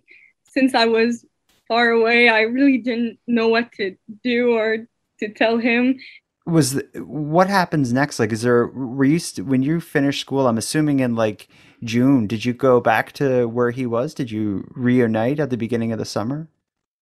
since 0.50 0.74
I 0.74 0.86
was 0.86 1.24
far 1.68 1.90
away, 1.90 2.28
I 2.28 2.42
really 2.42 2.78
didn't 2.78 3.18
know 3.26 3.48
what 3.48 3.72
to 3.72 3.96
do 4.22 4.56
or 4.56 4.86
to 5.20 5.28
tell 5.32 5.58
him. 5.58 5.98
Was 6.46 6.74
the, 6.74 6.82
what 7.04 7.48
happens 7.48 7.92
next 7.92 8.18
like 8.18 8.32
is 8.32 8.42
there 8.42 8.66
were 8.68 9.04
you 9.04 9.18
st- 9.18 9.46
when 9.46 9.62
you 9.62 9.80
finished 9.80 10.20
school 10.20 10.46
i'm 10.46 10.58
assuming 10.58 11.00
in 11.00 11.14
like 11.14 11.48
june 11.82 12.26
did 12.26 12.44
you 12.44 12.52
go 12.52 12.80
back 12.80 13.12
to 13.12 13.46
where 13.48 13.70
he 13.70 13.86
was 13.86 14.12
did 14.12 14.30
you 14.30 14.66
reunite 14.74 15.40
at 15.40 15.50
the 15.50 15.56
beginning 15.56 15.92
of 15.92 15.98
the 15.98 16.04
summer 16.04 16.48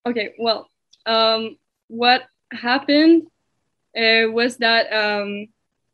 Okay, 0.05 0.35
well, 0.39 0.69
um, 1.07 1.57
what 1.89 2.23
happened 2.53 3.23
uh, 3.97 4.27
was 4.33 4.57
that 4.57 4.93
um, 4.93 5.47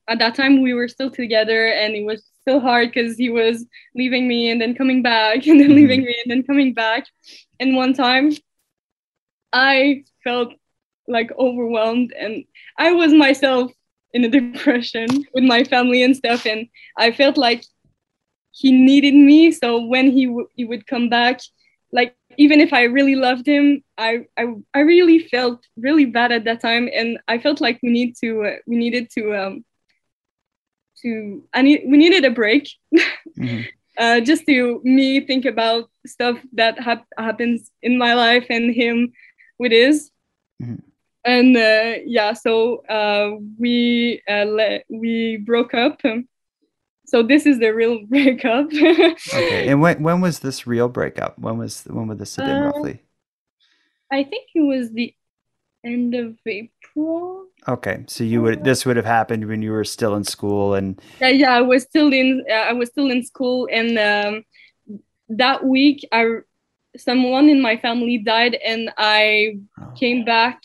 at 0.09 0.19
that 0.19 0.35
time 0.35 0.63
we 0.63 0.73
were 0.73 0.89
still 0.89 1.11
together, 1.11 1.67
and 1.67 1.95
it 1.95 2.05
was 2.07 2.25
still 2.41 2.59
hard 2.61 2.89
because 2.93 3.19
he 3.19 3.29
was 3.29 3.67
leaving 3.95 4.27
me 4.27 4.51
and 4.51 4.61
then 4.61 4.75
coming 4.75 5.03
back, 5.03 5.47
and 5.47 5.61
then 5.61 5.71
Mhm. 5.71 5.77
leaving 5.77 6.03
me 6.05 6.17
and 6.25 6.31
then 6.31 6.43
coming 6.43 6.73
back. 6.73 7.05
And 7.61 7.77
one 7.77 7.93
time, 7.93 8.33
I 9.53 10.05
felt 10.25 10.55
like 11.09 11.31
overwhelmed, 11.39 12.13
and 12.19 12.45
I 12.79 12.93
was 12.93 13.13
myself 13.15 13.73
in 14.15 14.25
a 14.25 14.29
depression 14.39 15.09
with 15.35 15.45
my 15.45 15.65
family 15.65 16.03
and 16.03 16.17
stuff, 16.17 16.47
and 16.47 16.69
I 16.99 17.13
felt 17.13 17.37
like 17.39 17.65
he 18.53 18.73
needed 18.73 19.15
me. 19.15 19.51
So 19.53 19.85
when 19.85 20.11
he 20.13 20.33
he 20.57 20.65
would 20.65 20.87
come 20.87 21.09
back, 21.11 21.41
like 21.93 22.15
even 22.37 22.61
if 22.61 22.73
I 22.73 22.83
really 22.85 23.15
loved 23.17 23.47
him, 23.47 23.83
I, 23.97 24.27
I 24.39 24.47
I 24.75 24.81
really 24.81 25.19
felt 25.21 25.67
really 25.77 26.05
bad 26.07 26.33
at 26.33 26.45
that 26.45 26.61
time, 26.61 26.89
and 26.95 27.19
I 27.29 27.39
felt 27.39 27.61
like 27.61 27.79
we 27.83 27.91
need 27.91 28.15
to 28.23 28.45
uh, 28.45 28.57
we 28.67 28.77
needed 28.77 29.11
to 29.17 29.35
um 29.35 29.65
to 31.03 31.43
I 31.55 31.63
need 31.63 31.83
we 31.87 31.97
needed 31.97 32.25
a 32.25 32.31
break, 32.31 32.69
Mhm. 33.39 33.69
uh, 33.99 34.21
just 34.21 34.47
to 34.47 34.81
me 34.85 35.21
think 35.21 35.45
about 35.45 35.91
stuff 36.07 36.39
that 36.53 36.79
hap- 36.81 37.09
happens 37.19 37.71
in 37.83 37.99
my 37.99 38.15
life 38.15 38.47
and 38.51 38.75
him 38.75 39.13
with 39.59 39.73
his. 39.73 40.11
Mhm. 40.61 40.88
And 41.29 41.57
uh, 41.59 42.01
yeah, 42.07 42.33
so 42.33 42.79
uh, 42.89 43.37
we 43.59 44.23
uh, 44.27 44.45
le- 44.49 44.81
we 44.89 45.37
broke 45.45 45.75
up. 45.75 46.01
So 47.05 47.23
this 47.23 47.45
is 47.45 47.59
the 47.59 47.71
real 47.75 48.07
breakup. 48.09 48.73
okay 49.35 49.69
and 49.69 49.83
when 49.83 50.03
when 50.03 50.21
was 50.23 50.41
this 50.41 50.67
real 50.67 50.89
breakup 50.89 51.39
when 51.39 51.59
was 51.59 51.85
when 51.85 52.09
would 52.09 52.19
this 52.19 52.37
have 52.37 52.47
been 52.47 52.61
Uh, 52.61 52.65
roughly 52.65 53.03
I 54.11 54.25
think 54.25 54.49
it 54.55 54.61
was 54.65 54.91
the 54.93 55.15
end 55.85 56.15
of 56.15 56.37
April. 56.47 57.45
okay 57.69 58.05
so 58.09 58.25
you 58.25 58.41
would 58.41 58.65
this 58.65 58.87
would 58.87 58.97
have 58.97 59.05
happened 59.05 59.47
when 59.47 59.61
you 59.61 59.73
were 59.73 59.85
still 59.85 60.17
in 60.17 60.25
school 60.25 60.73
and 60.75 61.01
Yeah, 61.21 61.29
yeah, 61.29 61.53
I 61.53 61.61
was 61.61 61.83
still 61.83 62.13
in 62.13 62.45
uh, 62.49 62.55
I 62.71 62.73
was 62.73 62.89
still 62.89 63.11
in 63.11 63.23
school, 63.25 63.69
and 63.71 63.99
um, 63.99 64.45
that 65.29 65.65
week, 65.65 66.07
I 66.13 66.41
someone 66.97 67.49
in 67.49 67.61
my 67.61 67.77
family 67.77 68.19
died, 68.19 68.55
and 68.65 68.91
I 68.97 69.59
oh, 69.81 69.93
came 69.99 70.25
back 70.25 70.63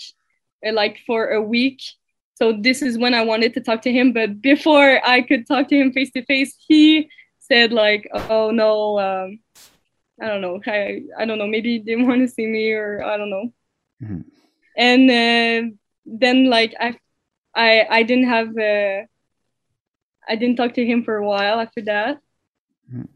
like 0.71 0.99
for 1.05 1.29
a 1.31 1.41
week. 1.41 1.81
So 2.35 2.53
this 2.53 2.81
is 2.81 2.97
when 2.97 3.13
I 3.13 3.23
wanted 3.23 3.53
to 3.55 3.61
talk 3.61 3.81
to 3.83 3.91
him, 3.91 4.11
but 4.13 4.41
before 4.41 4.99
I 5.05 5.21
could 5.21 5.45
talk 5.47 5.67
to 5.69 5.77
him 5.77 5.91
face 5.91 6.11
to 6.11 6.25
face, 6.25 6.55
he 6.67 7.09
said 7.39 7.71
like, 7.71 8.09
"Oh 8.13 8.51
no, 8.51 8.99
um, 8.99 9.39
I 10.21 10.27
don't 10.27 10.41
know, 10.41 10.59
I 10.65 11.03
I 11.17 11.25
don't 11.25 11.37
know, 11.37 11.47
maybe 11.47 11.73
he 11.73 11.79
didn't 11.79 12.07
want 12.07 12.21
to 12.21 12.27
see 12.27 12.47
me, 12.47 12.71
or 12.71 13.03
I 13.03 13.17
don't 13.17 13.29
know." 13.29 13.53
Mhm. 14.01 14.23
And 14.75 15.11
uh, 15.11 15.69
then 16.05 16.49
like 16.49 16.73
I 16.79 16.97
I 17.55 17.85
I 17.89 18.03
didn't 18.03 18.27
have 18.29 18.49
uh, 18.57 19.05
I 20.27 20.35
didn't 20.35 20.55
talk 20.57 20.73
to 20.75 20.85
him 20.85 21.03
for 21.03 21.17
a 21.17 21.25
while 21.27 21.59
after 21.59 21.81
that. 21.83 22.19
Mhm. 22.91 23.07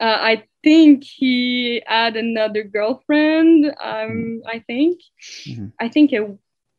Uh, 0.00 0.18
I 0.20 0.44
think 0.62 1.04
he 1.04 1.82
had 1.86 2.16
another 2.16 2.62
girlfriend. 2.62 3.66
Um, 3.82 4.42
I 4.46 4.60
think. 4.60 5.00
Mhm. 5.46 5.72
I 5.80 5.88
think 5.88 6.12
a, 6.12 6.36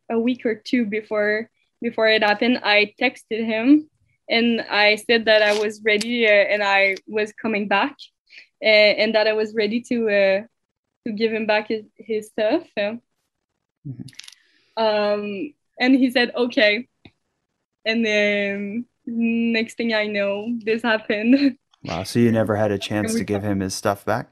a 0.10 0.20
week 0.20 0.46
or 0.46 0.56
two 0.56 0.86
before 0.86 1.50
before 1.82 2.08
it 2.08 2.24
happened, 2.24 2.60
I 2.64 2.94
texted 3.00 3.46
him 3.46 3.90
and 4.30 4.62
I 4.62 4.96
said 4.96 5.26
that 5.26 5.42
I 5.42 5.60
was 5.60 5.82
ready 5.84 6.26
uh, 6.28 6.32
and 6.32 6.64
I 6.64 6.96
was 7.08 7.32
coming 7.34 7.68
back, 7.68 7.96
uh, 8.64 8.66
and 9.02 9.14
that 9.14 9.28
I 9.28 9.34
was 9.34 9.54
ready 9.54 9.82
to 9.90 10.10
uh, 10.10 10.42
to 11.06 11.14
give 11.14 11.32
him 11.32 11.46
back 11.46 11.68
his 11.68 11.86
his 11.98 12.28
stuff. 12.28 12.64
Mhm. 12.78 12.98
Um, 14.78 15.54
and 15.80 15.96
he 15.96 16.10
said 16.10 16.32
okay, 16.36 16.88
and 17.86 18.06
then 18.06 18.86
next 19.06 19.78
thing 19.78 19.94
I 19.94 20.08
know, 20.08 20.58
this 20.64 20.82
happened. 20.82 21.58
wow 21.86 22.02
so 22.02 22.18
you 22.18 22.32
never 22.32 22.56
had 22.56 22.72
a 22.72 22.80
chance 22.80 23.14
to 23.14 23.24
give 23.24 23.44
him 23.44 23.60
his 23.60 23.76
stuff 23.76 24.04
back 24.06 24.32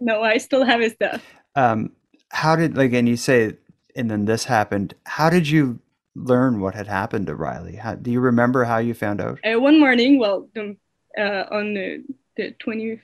no, 0.00 0.22
I 0.22 0.36
still 0.36 0.64
have 0.64 0.80
his 0.82 0.92
stuff. 0.92 1.24
um 1.56 1.92
how 2.30 2.56
did 2.56 2.76
like 2.76 2.92
and 2.92 3.08
you 3.08 3.16
say 3.16 3.56
and 3.94 4.10
then 4.10 4.24
this 4.24 4.44
happened 4.44 4.94
how 5.04 5.30
did 5.30 5.48
you 5.48 5.78
learn 6.14 6.60
what 6.60 6.74
had 6.74 6.86
happened 6.86 7.26
to 7.26 7.34
riley 7.34 7.76
how, 7.76 7.94
do 7.94 8.10
you 8.10 8.20
remember 8.20 8.64
how 8.64 8.78
you 8.78 8.94
found 8.94 9.20
out 9.20 9.38
Uh, 9.44 9.58
one 9.58 9.80
morning, 9.80 10.18
well, 10.18 10.48
the, 10.54 10.76
uh, 11.18 11.44
on 11.50 11.74
the, 11.74 12.04
the 12.36 12.54
25th, 12.62 13.00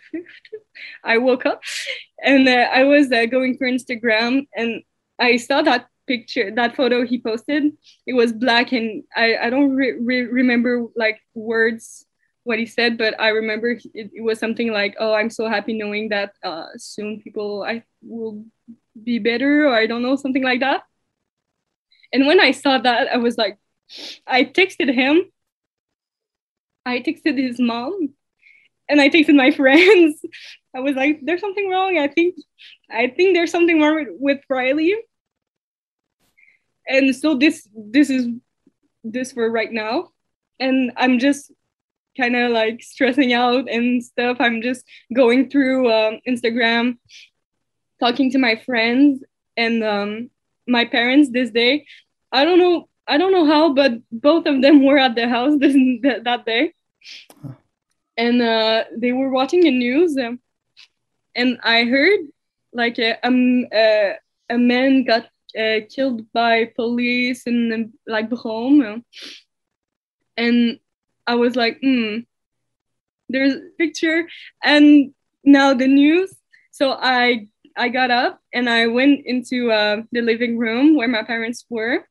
I 1.04 1.18
woke 1.18 1.46
up 1.46 1.60
and 2.22 2.48
uh, 2.48 2.68
I 2.72 2.84
was 2.84 3.10
uh, 3.10 3.26
going 3.26 3.56
through 3.56 3.76
Instagram 3.76 4.46
and 4.54 4.82
I 5.18 5.36
saw 5.36 5.62
that 5.62 5.88
picture, 6.06 6.50
that 6.50 6.74
photo 6.74 7.06
he 7.06 7.20
posted. 7.20 7.72
It 8.06 8.14
was 8.14 8.32
black 8.32 8.72
and 8.72 9.04
I, 9.14 9.36
I 9.36 9.50
don't 9.50 9.74
re- 9.76 9.98
re- 10.00 10.26
remember 10.26 10.86
like 10.96 11.20
words 11.34 12.06
what 12.44 12.58
he 12.58 12.66
said, 12.66 12.98
but 12.98 13.14
I 13.20 13.28
remember 13.28 13.70
it, 13.70 13.82
it 13.94 14.22
was 14.24 14.38
something 14.38 14.72
like, 14.72 14.96
"Oh, 14.98 15.12
I'm 15.12 15.30
so 15.30 15.46
happy 15.48 15.74
knowing 15.74 16.08
that 16.08 16.32
uh, 16.42 16.66
soon 16.76 17.20
people 17.20 17.62
I 17.62 17.84
will 18.02 18.44
be 19.02 19.18
better," 19.18 19.66
or 19.68 19.74
I 19.74 19.86
don't 19.86 20.02
know, 20.02 20.16
something 20.16 20.42
like 20.42 20.60
that. 20.60 20.82
And 22.12 22.26
when 22.26 22.40
I 22.40 22.50
saw 22.50 22.78
that, 22.78 23.08
I 23.08 23.18
was 23.18 23.38
like, 23.38 23.58
I 24.26 24.44
texted 24.44 24.92
him 24.92 25.30
I 26.86 27.00
texted 27.00 27.38
his 27.38 27.60
mom 27.60 28.10
and 28.88 29.00
I 29.00 29.08
texted 29.08 29.36
my 29.36 29.50
friends. 29.62 30.24
I 30.74 30.80
was 30.80 30.96
like, 30.96 31.20
there's 31.22 31.40
something 31.40 31.68
wrong. 31.68 31.98
I 31.98 32.08
think 32.08 32.36
I 32.90 33.08
think 33.08 33.34
there's 33.34 33.50
something 33.50 33.80
wrong 33.80 33.96
with, 33.96 34.08
with 34.18 34.40
Riley. 34.48 34.94
And 36.88 37.14
so 37.14 37.36
this 37.36 37.68
this 37.74 38.10
is 38.10 38.28
this 39.04 39.32
for 39.32 39.50
right 39.50 39.72
now. 39.72 40.10
And 40.58 40.92
I'm 40.96 41.18
just 41.18 41.52
kind 42.16 42.36
of 42.36 42.50
like 42.50 42.82
stressing 42.82 43.32
out 43.32 43.70
and 43.70 44.02
stuff. 44.02 44.38
I'm 44.40 44.62
just 44.62 44.84
going 45.14 45.48
through 45.48 45.90
um, 45.90 46.20
Instagram, 46.28 46.98
talking 48.00 48.30
to 48.32 48.38
my 48.38 48.56
friends 48.56 49.22
and 49.56 49.84
um, 49.84 50.30
my 50.66 50.84
parents 50.84 51.30
this 51.30 51.50
day. 51.50 51.86
I 52.32 52.44
don't 52.44 52.58
know 52.58 52.88
I 53.10 53.18
don't 53.18 53.32
know 53.32 53.44
how, 53.44 53.74
but 53.74 53.92
both 54.12 54.46
of 54.46 54.62
them 54.62 54.84
were 54.86 54.98
at 54.98 55.16
the 55.16 55.28
house 55.28 55.58
this, 55.58 55.74
that, 56.02 56.24
that 56.24 56.46
day. 56.46 56.72
and 58.16 58.40
uh, 58.40 58.84
they 58.96 59.12
were 59.12 59.30
watching 59.30 59.62
the 59.62 59.70
news, 59.70 60.16
um, 60.16 60.38
and 61.34 61.58
I 61.62 61.84
heard 61.84 62.20
like 62.72 62.98
a 62.98 63.24
um, 63.26 63.66
uh, 63.74 64.12
a 64.48 64.58
man 64.58 65.04
got 65.04 65.24
uh, 65.58 65.80
killed 65.88 66.30
by 66.32 66.66
police 66.76 67.46
in 67.46 67.92
like 68.06 68.30
Brome, 68.30 69.04
and 70.36 70.78
I 71.26 71.34
was 71.34 71.56
like, 71.56 71.80
hmm, 71.80 72.18
there's 73.28 73.54
a 73.54 73.70
picture, 73.76 74.28
and 74.62 75.12
now 75.44 75.74
the 75.74 75.88
news. 75.88 76.32
So 76.70 76.92
I 76.92 77.48
I 77.80 77.88
got 77.88 78.10
up 78.10 78.38
and 78.52 78.68
I 78.68 78.88
went 78.88 79.22
into 79.24 79.72
uh, 79.72 80.02
the 80.12 80.20
living 80.20 80.58
room 80.58 80.96
where 80.96 81.08
my 81.08 81.22
parents 81.22 81.64
were. 81.70 82.04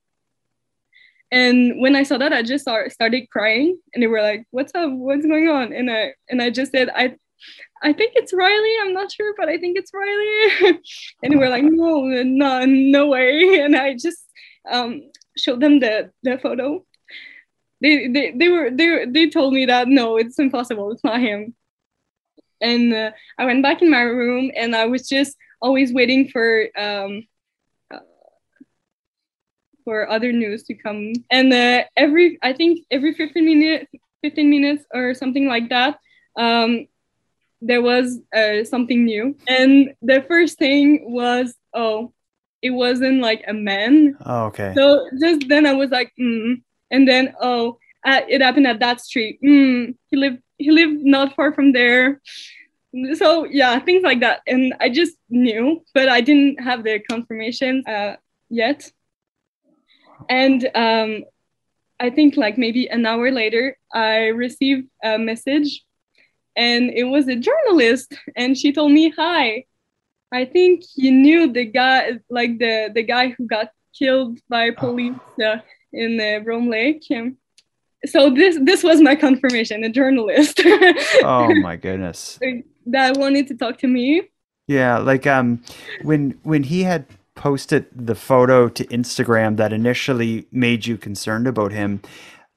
And 1.31 1.79
when 1.79 1.95
I 1.95 2.01
saw 2.01 2.17
that, 2.17 2.33
I 2.33 2.41
just 2.41 2.63
started 2.63 3.29
crying, 3.29 3.77
and 3.93 4.01
they 4.01 4.07
were 4.07 4.23
like, 4.23 4.45
"What's 4.49 4.73
up? 4.73 4.89
What's 4.91 5.27
going 5.27 5.47
on?" 5.47 5.73
And 5.73 5.91
I 5.91 6.15
and 6.27 6.41
I 6.41 6.49
just 6.49 6.71
said, 6.71 6.89
"I, 6.89 7.15
I 7.83 7.93
think 7.93 8.13
it's 8.15 8.33
Riley. 8.33 8.73
I'm 8.81 8.93
not 8.93 9.11
sure, 9.11 9.35
but 9.37 9.47
I 9.47 9.59
think 9.59 9.77
it's 9.77 9.91
Riley." 9.93 10.79
and 11.21 11.31
they 11.31 11.37
were 11.37 11.49
like, 11.49 11.63
"No, 11.63 12.01
no, 12.01 12.65
no 12.65 13.07
way!" 13.09 13.59
And 13.63 13.75
I 13.75 13.93
just 13.93 14.25
um, 14.67 15.03
showed 15.37 15.61
them 15.61 15.79
the 15.79 16.09
the 16.23 16.39
photo. 16.39 16.83
They, 17.79 18.07
they 18.07 18.33
they 18.35 18.49
were 18.49 18.71
they 18.71 19.05
they 19.05 19.29
told 19.29 19.53
me 19.53 19.67
that 19.67 19.87
no, 19.87 20.17
it's 20.17 20.39
impossible. 20.39 20.91
It's 20.93 21.03
not 21.03 21.21
him. 21.21 21.53
And 22.59 22.91
uh, 22.91 23.11
I 23.37 23.45
went 23.45 23.61
back 23.61 23.83
in 23.83 23.91
my 23.91 24.01
room, 24.01 24.49
and 24.55 24.75
I 24.75 24.87
was 24.87 25.07
just 25.07 25.37
always 25.61 25.93
waiting 25.93 26.29
for 26.29 26.67
um, 26.77 27.23
uh, 27.93 27.99
for 29.83 30.09
other 30.09 30.31
news 30.31 30.63
to 30.63 30.73
come. 30.73 31.13
And 31.29 31.53
uh, 31.53 31.83
every 31.95 32.37
I 32.41 32.53
think 32.53 32.85
every 32.91 33.13
15 33.13 33.45
minutes, 33.45 33.91
15 34.23 34.49
minutes 34.49 34.85
or 34.93 35.13
something 35.13 35.47
like 35.47 35.69
that, 35.69 35.99
um, 36.37 36.87
there 37.61 37.81
was 37.81 38.19
uh, 38.35 38.63
something 38.63 39.05
new. 39.05 39.35
And 39.47 39.93
the 40.01 40.23
first 40.27 40.57
thing 40.57 41.11
was 41.11 41.55
oh, 41.73 42.13
it 42.61 42.71
wasn't 42.71 43.21
like 43.21 43.43
a 43.47 43.53
man. 43.53 44.17
Oh, 44.25 44.45
okay. 44.45 44.73
So 44.75 45.09
just 45.19 45.47
then 45.47 45.65
I 45.65 45.73
was 45.73 45.91
like, 45.91 46.11
mm. 46.19 46.61
and 46.91 47.07
then 47.07 47.35
oh, 47.41 47.77
uh, 48.05 48.21
it 48.27 48.41
happened 48.41 48.67
at 48.67 48.79
that 48.79 49.01
street. 49.01 49.39
Mm. 49.43 49.95
He 50.09 50.17
lived 50.17 50.39
he 50.57 50.71
lived 50.71 51.05
not 51.05 51.35
far 51.35 51.53
from 51.53 51.71
there 51.71 52.21
so 53.15 53.45
yeah 53.45 53.79
things 53.79 54.03
like 54.03 54.19
that. 54.21 54.41
And 54.47 54.73
i 54.79 54.89
just 54.89 55.15
knew 55.29 55.83
but 55.93 56.09
i 56.09 56.21
didn't 56.21 56.61
have 56.61 56.83
the 56.83 56.99
confirmation 56.99 57.83
uh, 57.87 58.15
yet. 58.49 58.91
And 60.29 60.69
um, 60.75 61.23
i 61.99 62.09
think 62.09 62.37
like 62.37 62.57
maybe 62.57 62.89
an 62.89 63.05
hour 63.05 63.31
later 63.31 63.77
i 63.93 64.27
received 64.27 64.87
a 65.03 65.17
message 65.17 65.83
and 66.59 66.89
it 66.91 67.05
was 67.05 67.27
a 67.27 67.35
journalist 67.35 68.13
and 68.35 68.57
she 68.57 68.73
told 68.73 68.91
me 68.91 69.09
hi. 69.09 69.65
I 70.31 70.45
think 70.45 70.83
you 70.95 71.11
knew 71.11 71.51
the 71.51 71.65
guy 71.65 72.19
like 72.29 72.59
the 72.59 72.91
the 72.93 73.01
guy 73.01 73.29
who 73.29 73.47
got 73.47 73.71
killed 73.97 74.39
by 74.49 74.71
police 74.71 75.17
uh, 75.43 75.57
in 75.91 76.17
the 76.17 76.41
Brome 76.43 76.69
Lake. 76.69 77.03
So 78.05 78.29
this 78.29 78.59
this 78.61 78.83
was 78.83 79.01
my 79.01 79.15
confirmation 79.15 79.83
a 79.83 79.89
journalist. 79.89 80.61
Oh 81.23 81.53
my 81.55 81.75
goodness 81.77 82.39
that 82.91 83.17
wanted 83.17 83.47
to 83.47 83.55
talk 83.55 83.77
to 83.77 83.87
me 83.87 84.21
yeah 84.67 84.97
like 84.97 85.25
um 85.27 85.61
when 86.03 86.37
when 86.43 86.63
he 86.63 86.83
had 86.83 87.05
posted 87.35 87.85
the 87.93 88.15
photo 88.15 88.67
to 88.67 88.85
instagram 88.87 89.57
that 89.57 89.71
initially 89.71 90.45
made 90.51 90.85
you 90.85 90.97
concerned 90.97 91.47
about 91.47 91.71
him 91.71 92.01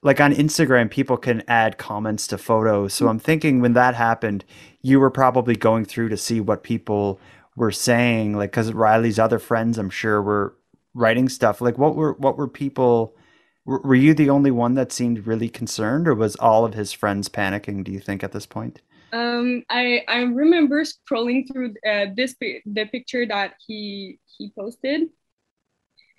like 0.01 0.19
on 0.19 0.33
instagram 0.33 0.89
people 0.89 1.17
can 1.17 1.41
add 1.47 1.77
comments 1.77 2.27
to 2.27 2.37
photos 2.37 2.93
so 2.93 3.07
i'm 3.07 3.19
thinking 3.19 3.61
when 3.61 3.73
that 3.73 3.95
happened 3.95 4.43
you 4.81 4.99
were 4.99 5.11
probably 5.11 5.55
going 5.55 5.85
through 5.85 6.09
to 6.09 6.17
see 6.17 6.39
what 6.39 6.63
people 6.63 7.19
were 7.55 7.71
saying 7.71 8.35
like 8.35 8.51
because 8.51 8.73
riley's 8.73 9.19
other 9.19 9.39
friends 9.39 9.77
i'm 9.77 9.89
sure 9.89 10.21
were 10.21 10.55
writing 10.93 11.29
stuff 11.29 11.61
like 11.61 11.77
what 11.77 11.95
were 11.95 12.13
what 12.13 12.37
were 12.37 12.47
people 12.47 13.15
were 13.65 13.95
you 13.95 14.13
the 14.13 14.29
only 14.29 14.51
one 14.51 14.73
that 14.75 14.91
seemed 14.91 15.25
really 15.25 15.49
concerned, 15.49 16.07
or 16.07 16.15
was 16.15 16.35
all 16.35 16.65
of 16.65 16.73
his 16.73 16.91
friends 16.91 17.29
panicking? 17.29 17.83
Do 17.83 17.91
you 17.91 17.99
think 17.99 18.23
at 18.23 18.31
this 18.33 18.45
point? 18.45 18.81
Um, 19.13 19.63
I 19.69 20.03
I 20.07 20.21
remember 20.23 20.83
scrolling 20.83 21.47
through 21.47 21.75
uh, 21.87 22.07
this 22.15 22.35
the 22.39 22.85
picture 22.91 23.25
that 23.27 23.53
he 23.65 24.19
he 24.37 24.51
posted, 24.57 25.09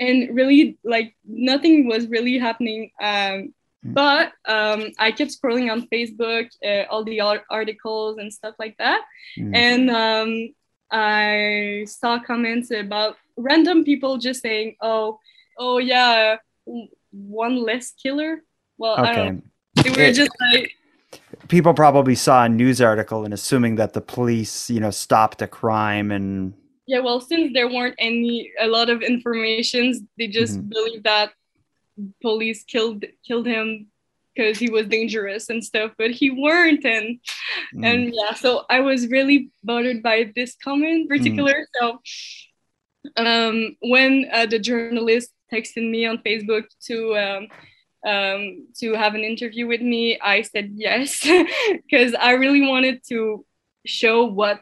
and 0.01 0.35
really 0.35 0.79
like 0.85 1.15
nothing 1.25 1.87
was 1.87 2.07
really 2.07 2.39
happening. 2.39 2.93
Um, 3.01 3.53
hmm. 3.83 3.93
but 3.93 4.33
um, 4.47 4.93
I 4.99 5.13
kept 5.13 5.33
scrolling 5.33 5.71
on 5.71 5.89
Facebook, 5.89 6.49
uh, 6.65 6.85
all 6.89 7.05
the 7.05 7.21
articles 7.21 8.19
and 8.19 8.33
stuff 8.33 8.55
like 8.59 8.77
that, 8.79 9.03
mm. 9.37 9.55
and 9.55 9.91
um, 9.91 10.55
I 10.91 11.85
saw 11.89 12.21
comments 12.21 12.71
about 12.71 13.17
random 13.37 13.85
people 13.85 14.19
just 14.19 14.41
saying, 14.41 14.77
"Oh, 14.81 15.19
oh 15.59 15.79
yeah." 15.79 16.37
one 17.15 17.57
less 17.57 17.93
killer. 17.93 18.43
Well, 18.77 18.95
okay. 18.95 19.11
I 19.11 19.15
don't 19.15 19.37
know. 19.37 19.43
They 19.83 19.91
were 19.91 20.13
just 20.13 20.31
like 20.53 20.73
people 21.49 21.75
probably 21.75 22.15
saw 22.15 22.45
a 22.45 22.49
news 22.49 22.81
article 22.81 23.25
and 23.25 23.35
assuming 23.35 23.77
that 23.77 23.93
the 23.93 24.01
police, 24.01 24.71
you 24.71 24.81
know, 24.81 24.91
stopped 24.91 25.43
a 25.43 25.47
crime 25.47 26.11
and 26.11 26.55
yeah, 26.87 27.01
well, 27.01 27.21
since 27.21 27.53
there 27.55 27.69
weren't 27.69 27.95
any 27.99 28.53
a 28.61 28.67
lot 28.67 28.91
of 28.91 29.03
informations, 29.03 30.01
they 30.19 30.27
just 30.27 30.59
mm-hmm. 30.59 30.69
believed 30.69 31.05
that 31.05 31.33
police 32.21 32.63
killed 32.65 33.05
killed 33.27 33.47
him 33.47 33.87
because 34.35 34.59
he 34.59 34.69
was 34.69 34.87
dangerous 34.87 35.49
and 35.49 35.65
stuff, 35.65 35.93
but 35.97 36.11
he 36.11 36.31
weren't, 36.31 36.85
and 36.85 37.19
mm. 37.75 37.85
and 37.85 38.13
yeah, 38.15 38.35
so 38.35 38.65
I 38.69 38.81
was 38.81 39.09
really 39.09 39.51
bothered 39.63 40.03
by 40.03 40.33
this 40.35 40.57
comment 40.63 40.93
in 40.93 41.09
particular. 41.09 41.55
Mm. 41.55 42.01
So 43.17 43.23
um, 43.25 43.77
when 43.81 44.29
uh, 44.33 44.47
the 44.47 44.59
journalist 44.59 45.31
texted 45.53 45.89
me 45.91 46.05
on 46.05 46.19
Facebook 46.19 46.65
to 46.87 47.17
um, 47.17 47.49
um, 48.05 48.67
to 48.81 48.95
have 48.95 49.15
an 49.15 49.23
interview 49.25 49.67
with 49.67 49.81
me, 49.81 50.19
I 50.21 50.43
said 50.43 50.73
yes 50.75 51.27
because 51.73 52.15
I 52.15 52.33
really 52.33 52.67
wanted 52.67 53.03
to 53.09 53.45
show 53.87 54.25
what 54.25 54.61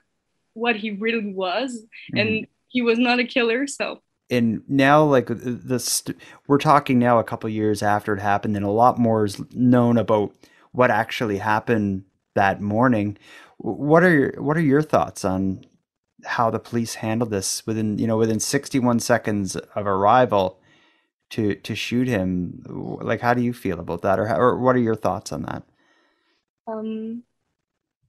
what 0.55 0.77
he 0.77 0.91
really 0.91 1.33
was, 1.33 1.73
mm-hmm. 1.75 2.19
and 2.19 2.47
he 2.69 2.83
was 2.83 2.99
not 2.99 3.19
a 3.19 3.25
killer. 3.25 3.67
So 3.67 4.01
and 4.33 4.63
now 4.67 5.05
like 5.05 5.27
this 5.29 6.03
we're 6.47 6.59
talking 6.59 6.99
now 6.99 7.19
a 7.19 7.25
couple 7.25 7.49
years 7.51 7.83
after 7.83 8.15
it 8.15 8.21
happened 8.21 8.57
and 8.57 8.65
a 8.65 8.71
lot 8.71 8.99
more 8.99 9.25
is 9.25 9.41
known 9.53 9.99
about 9.99 10.35
what 10.73 10.91
actually 10.91 11.39
happened 11.39 12.03
that 12.35 12.61
morning 12.61 13.17
what 13.59 14.03
are 14.03 14.11
your 14.11 14.43
what 14.43 14.57
are 14.57 14.63
your 14.63 14.83
thoughts 14.83 15.25
on 15.25 15.65
how 16.25 16.51
the 16.51 16.59
police 16.59 16.95
handled 16.95 17.31
this 17.31 17.67
within 17.67 17.99
you 17.99 18.07
know 18.07 18.17
within 18.17 18.41
61 18.41 19.01
seconds 19.01 19.55
of 19.55 19.87
arrival 19.87 20.59
to 21.33 21.55
to 21.57 21.75
shoot 21.75 22.09
him. 22.09 22.63
Like 23.03 23.21
how 23.21 23.35
do 23.35 23.43
you 23.43 23.53
feel 23.53 23.81
about 23.81 24.03
that? 24.03 24.19
Or 24.19 24.27
how, 24.27 24.39
or 24.39 24.57
what 24.57 24.77
are 24.77 24.81
your 24.81 24.97
thoughts 24.97 25.33
on 25.33 25.43
that? 25.43 25.63
Um 26.67 27.25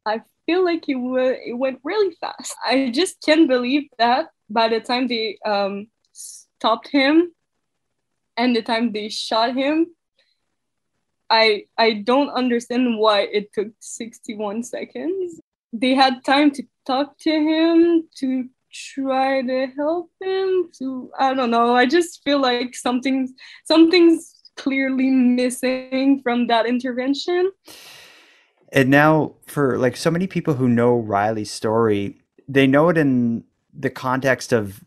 i 0.06 0.22
feel 0.46 0.66
like 0.66 0.90
it, 0.90 0.96
w- 0.96 1.38
it 1.46 1.58
went 1.58 1.80
really 1.84 2.14
fast. 2.20 2.56
I 2.66 2.92
just 2.94 3.22
can't 3.22 3.48
believe 3.48 3.88
that 3.98 4.28
by 4.50 4.68
the 4.68 4.80
time 4.80 5.08
they 5.08 5.38
um 5.46 5.88
stopped 6.12 6.90
him 6.90 7.32
and 8.38 8.56
the 8.56 8.62
time 8.62 8.92
they 8.92 9.10
shot 9.10 9.56
him 9.56 9.88
i 11.30 11.66
i 11.78 11.94
don't 11.94 12.30
understand 12.30 12.98
why 12.98 13.22
it 13.22 13.54
took 13.54 13.70
61 13.80 14.64
seconds. 14.64 15.40
They 15.72 15.96
had 15.96 16.24
time 16.24 16.52
to 16.52 16.64
talk 16.86 17.18
to 17.20 17.32
him 17.32 18.10
to 18.18 18.50
try 18.74 19.42
to 19.42 19.68
help 19.78 20.10
him 20.22 20.70
to 20.78 21.12
i 21.20 21.34
don't 21.34 21.52
know 21.52 21.76
i 21.76 21.86
just 21.86 22.24
feel 22.24 22.42
like 22.42 22.76
something's 22.76 23.32
something's 23.66 24.34
clearly 24.56 25.10
missing 25.10 26.22
from 26.22 26.48
that 26.48 26.66
intervention. 26.66 27.52
And 28.72 28.90
now 28.90 29.36
for 29.46 29.78
like 29.78 29.96
so 29.96 30.10
many 30.10 30.28
people 30.28 30.56
who 30.56 30.68
know 30.68 30.96
riley's 30.96 31.52
story 31.52 32.20
they 32.48 32.68
know 32.68 32.90
it 32.90 32.98
in 32.98 33.44
the 33.74 33.90
context 33.90 34.52
of 34.52 34.84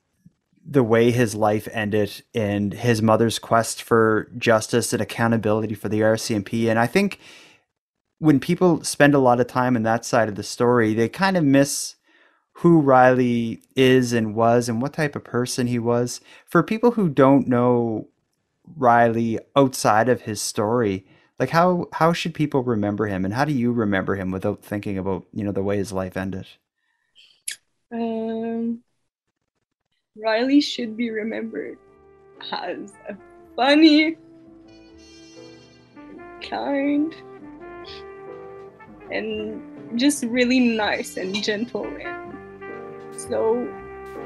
the 0.69 0.83
way 0.83 1.13
his 1.13 1.35
life 1.35 1.69
ended 1.71 2.23
and 2.35 2.75
his 2.75 3.01
mother's 3.01 3.39
quest 3.39 3.81
for 3.81 4.29
justice 4.37 4.93
and 4.93 5.01
accountability 5.01 5.75
for 5.75 5.89
the 5.89 6.01
rcmp 6.01 6.69
and 6.69 6.79
i 6.79 6.87
think 6.87 7.21
when 8.19 8.41
people 8.41 8.83
spend 8.83 9.15
a 9.15 9.21
lot 9.21 9.39
of 9.41 9.47
time 9.47 9.77
in 9.77 9.85
that 9.85 10.05
side 10.05 10.29
of 10.29 10.35
the 10.35 10.43
story 10.43 10.93
they 10.93 11.09
kind 11.09 11.37
of 11.37 11.45
miss 11.45 11.95
who 12.61 12.81
Riley 12.81 13.61
is 13.75 14.15
and 14.15 14.35
was 14.35 14.67
and 14.69 14.81
what 14.81 14.95
type 14.95 15.15
of 15.15 15.25
person 15.25 15.67
he 15.67 15.79
was. 15.79 16.23
For 16.47 16.63
people 16.63 16.93
who 16.93 17.11
don't 17.11 17.47
know 17.47 18.09
Riley 18.77 19.39
outside 19.55 20.09
of 20.09 20.23
his 20.23 20.41
story, 20.41 21.05
like 21.39 21.51
how 21.51 21.89
how 21.93 22.15
should 22.15 22.33
people 22.33 22.63
remember 22.63 23.07
him 23.07 23.27
and 23.27 23.35
how 23.35 23.45
do 23.45 23.53
you 23.53 23.73
remember 23.73 24.15
him 24.15 24.31
without 24.31 24.65
thinking 24.65 24.97
about, 24.97 25.27
you 25.35 25.45
know, 25.45 25.53
the 25.53 25.63
way 25.63 25.77
his 25.77 25.93
life 25.93 26.17
ended? 26.17 26.47
Um 27.93 28.83
Riley 30.17 30.63
should 30.63 30.97
be 30.97 31.11
remembered 31.11 31.77
as 32.51 32.95
a 33.07 33.17
funny, 33.55 34.17
kind, 36.41 37.15
and 39.11 40.01
just 40.01 40.25
really 40.25 40.59
nice 40.59 41.19
and 41.19 41.35
gentle 41.45 41.85
and 41.85 42.26
so 43.17 43.69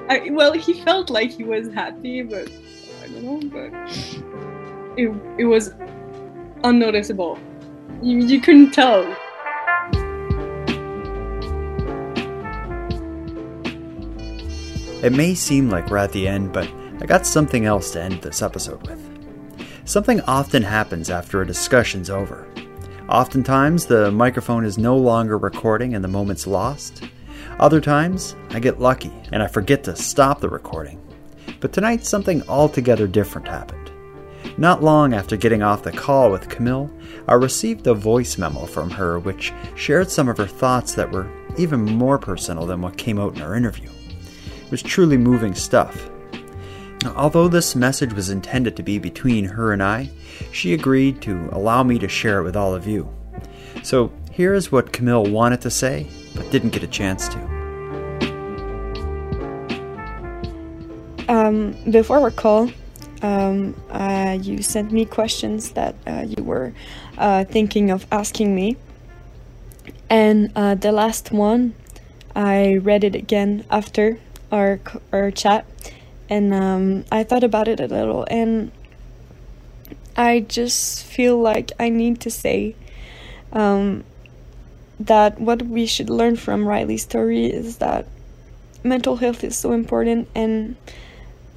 I, 0.08 0.30
well 0.30 0.52
he 0.52 0.74
felt 0.82 1.10
like 1.10 1.30
he 1.30 1.44
was 1.44 1.72
happy 1.72 2.22
but 2.22 2.50
I 3.02 3.08
don't 3.08 3.22
know 3.22 3.40
but 3.48 3.72
it, 4.96 5.10
it 5.38 5.44
was 5.44 5.72
unnoticeable 6.64 7.38
you, 8.02 8.18
you 8.18 8.40
couldn't 8.40 8.72
tell 8.72 9.04
It 15.02 15.14
may 15.14 15.34
seem 15.34 15.70
like 15.70 15.88
we're 15.88 15.96
at 15.96 16.12
the 16.12 16.28
end, 16.28 16.52
but 16.52 16.70
I 17.00 17.06
got 17.06 17.24
something 17.24 17.64
else 17.64 17.90
to 17.92 18.02
end 18.02 18.20
this 18.20 18.42
episode 18.42 18.86
with. 18.86 19.00
Something 19.86 20.20
often 20.22 20.62
happens 20.62 21.08
after 21.08 21.40
a 21.40 21.46
discussion's 21.46 22.10
over. 22.10 22.46
Oftentimes, 23.08 23.86
the 23.86 24.12
microphone 24.12 24.62
is 24.62 24.76
no 24.76 24.98
longer 24.98 25.38
recording 25.38 25.94
and 25.94 26.04
the 26.04 26.08
moment's 26.08 26.46
lost. 26.46 27.02
Other 27.60 27.82
times, 27.82 28.34
I 28.48 28.58
get 28.58 28.80
lucky 28.80 29.12
and 29.32 29.42
I 29.42 29.46
forget 29.46 29.84
to 29.84 29.94
stop 29.94 30.40
the 30.40 30.48
recording. 30.48 30.98
But 31.60 31.74
tonight, 31.74 32.06
something 32.06 32.42
altogether 32.48 33.06
different 33.06 33.46
happened. 33.46 33.90
Not 34.56 34.82
long 34.82 35.12
after 35.12 35.36
getting 35.36 35.62
off 35.62 35.82
the 35.82 35.92
call 35.92 36.30
with 36.30 36.48
Camille, 36.48 36.90
I 37.28 37.34
received 37.34 37.86
a 37.86 37.92
voice 37.92 38.38
memo 38.38 38.64
from 38.64 38.88
her 38.88 39.18
which 39.18 39.52
shared 39.76 40.10
some 40.10 40.26
of 40.26 40.38
her 40.38 40.46
thoughts 40.46 40.94
that 40.94 41.12
were 41.12 41.30
even 41.58 41.82
more 41.84 42.18
personal 42.18 42.64
than 42.64 42.80
what 42.80 42.96
came 42.96 43.18
out 43.18 43.36
in 43.36 43.42
our 43.42 43.54
interview. 43.54 43.90
It 44.64 44.70
was 44.70 44.82
truly 44.82 45.18
moving 45.18 45.54
stuff. 45.54 46.08
Although 47.14 47.48
this 47.48 47.76
message 47.76 48.14
was 48.14 48.30
intended 48.30 48.74
to 48.76 48.82
be 48.82 48.98
between 48.98 49.44
her 49.44 49.74
and 49.74 49.82
I, 49.82 50.08
she 50.50 50.72
agreed 50.72 51.20
to 51.22 51.50
allow 51.52 51.82
me 51.82 51.98
to 51.98 52.08
share 52.08 52.40
it 52.40 52.44
with 52.44 52.56
all 52.56 52.74
of 52.74 52.86
you. 52.86 53.06
So 53.82 54.10
here 54.32 54.54
is 54.54 54.72
what 54.72 54.94
Camille 54.94 55.26
wanted 55.26 55.60
to 55.60 55.70
say, 55.70 56.06
but 56.34 56.50
didn't 56.50 56.70
get 56.70 56.82
a 56.82 56.86
chance 56.86 57.28
to. 57.28 57.38
Um, 61.28 61.76
before 61.90 62.18
our 62.18 62.30
call, 62.30 62.70
um, 63.22 63.74
uh, 63.90 64.38
you 64.40 64.62
sent 64.62 64.92
me 64.92 65.04
questions 65.04 65.72
that 65.72 65.94
uh, 66.06 66.24
you 66.26 66.42
were 66.42 66.72
uh, 67.18 67.44
thinking 67.44 67.90
of 67.90 68.06
asking 68.10 68.54
me. 68.54 68.76
And 70.08 70.50
uh, 70.56 70.74
the 70.74 70.90
last 70.90 71.30
one, 71.30 71.74
I 72.34 72.76
read 72.76 73.04
it 73.04 73.14
again 73.14 73.64
after 73.70 74.18
our 74.50 74.80
our 75.12 75.30
chat, 75.30 75.66
and 76.28 76.52
um, 76.52 77.04
I 77.12 77.22
thought 77.22 77.44
about 77.44 77.68
it 77.68 77.78
a 77.78 77.86
little, 77.86 78.26
and 78.28 78.72
I 80.16 80.40
just 80.40 81.04
feel 81.04 81.38
like 81.38 81.72
I 81.78 81.88
need 81.88 82.20
to 82.22 82.30
say 82.30 82.74
um, 83.52 84.04
that 85.00 85.40
what 85.40 85.62
we 85.62 85.86
should 85.86 86.10
learn 86.10 86.36
from 86.36 86.68
Riley's 86.68 87.02
story 87.02 87.46
is 87.46 87.78
that 87.78 88.06
mental 88.84 89.16
health 89.16 89.42
is 89.42 89.56
so 89.56 89.72
important, 89.72 90.28
and 90.34 90.76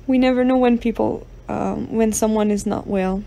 we 0.08 0.18
never 0.18 0.44
know 0.44 0.58
when 0.58 0.78
people 0.78 1.28
um, 1.50 1.92
when 1.92 2.14
someone 2.14 2.50
is 2.50 2.66
not 2.66 2.88
well. 2.88 3.24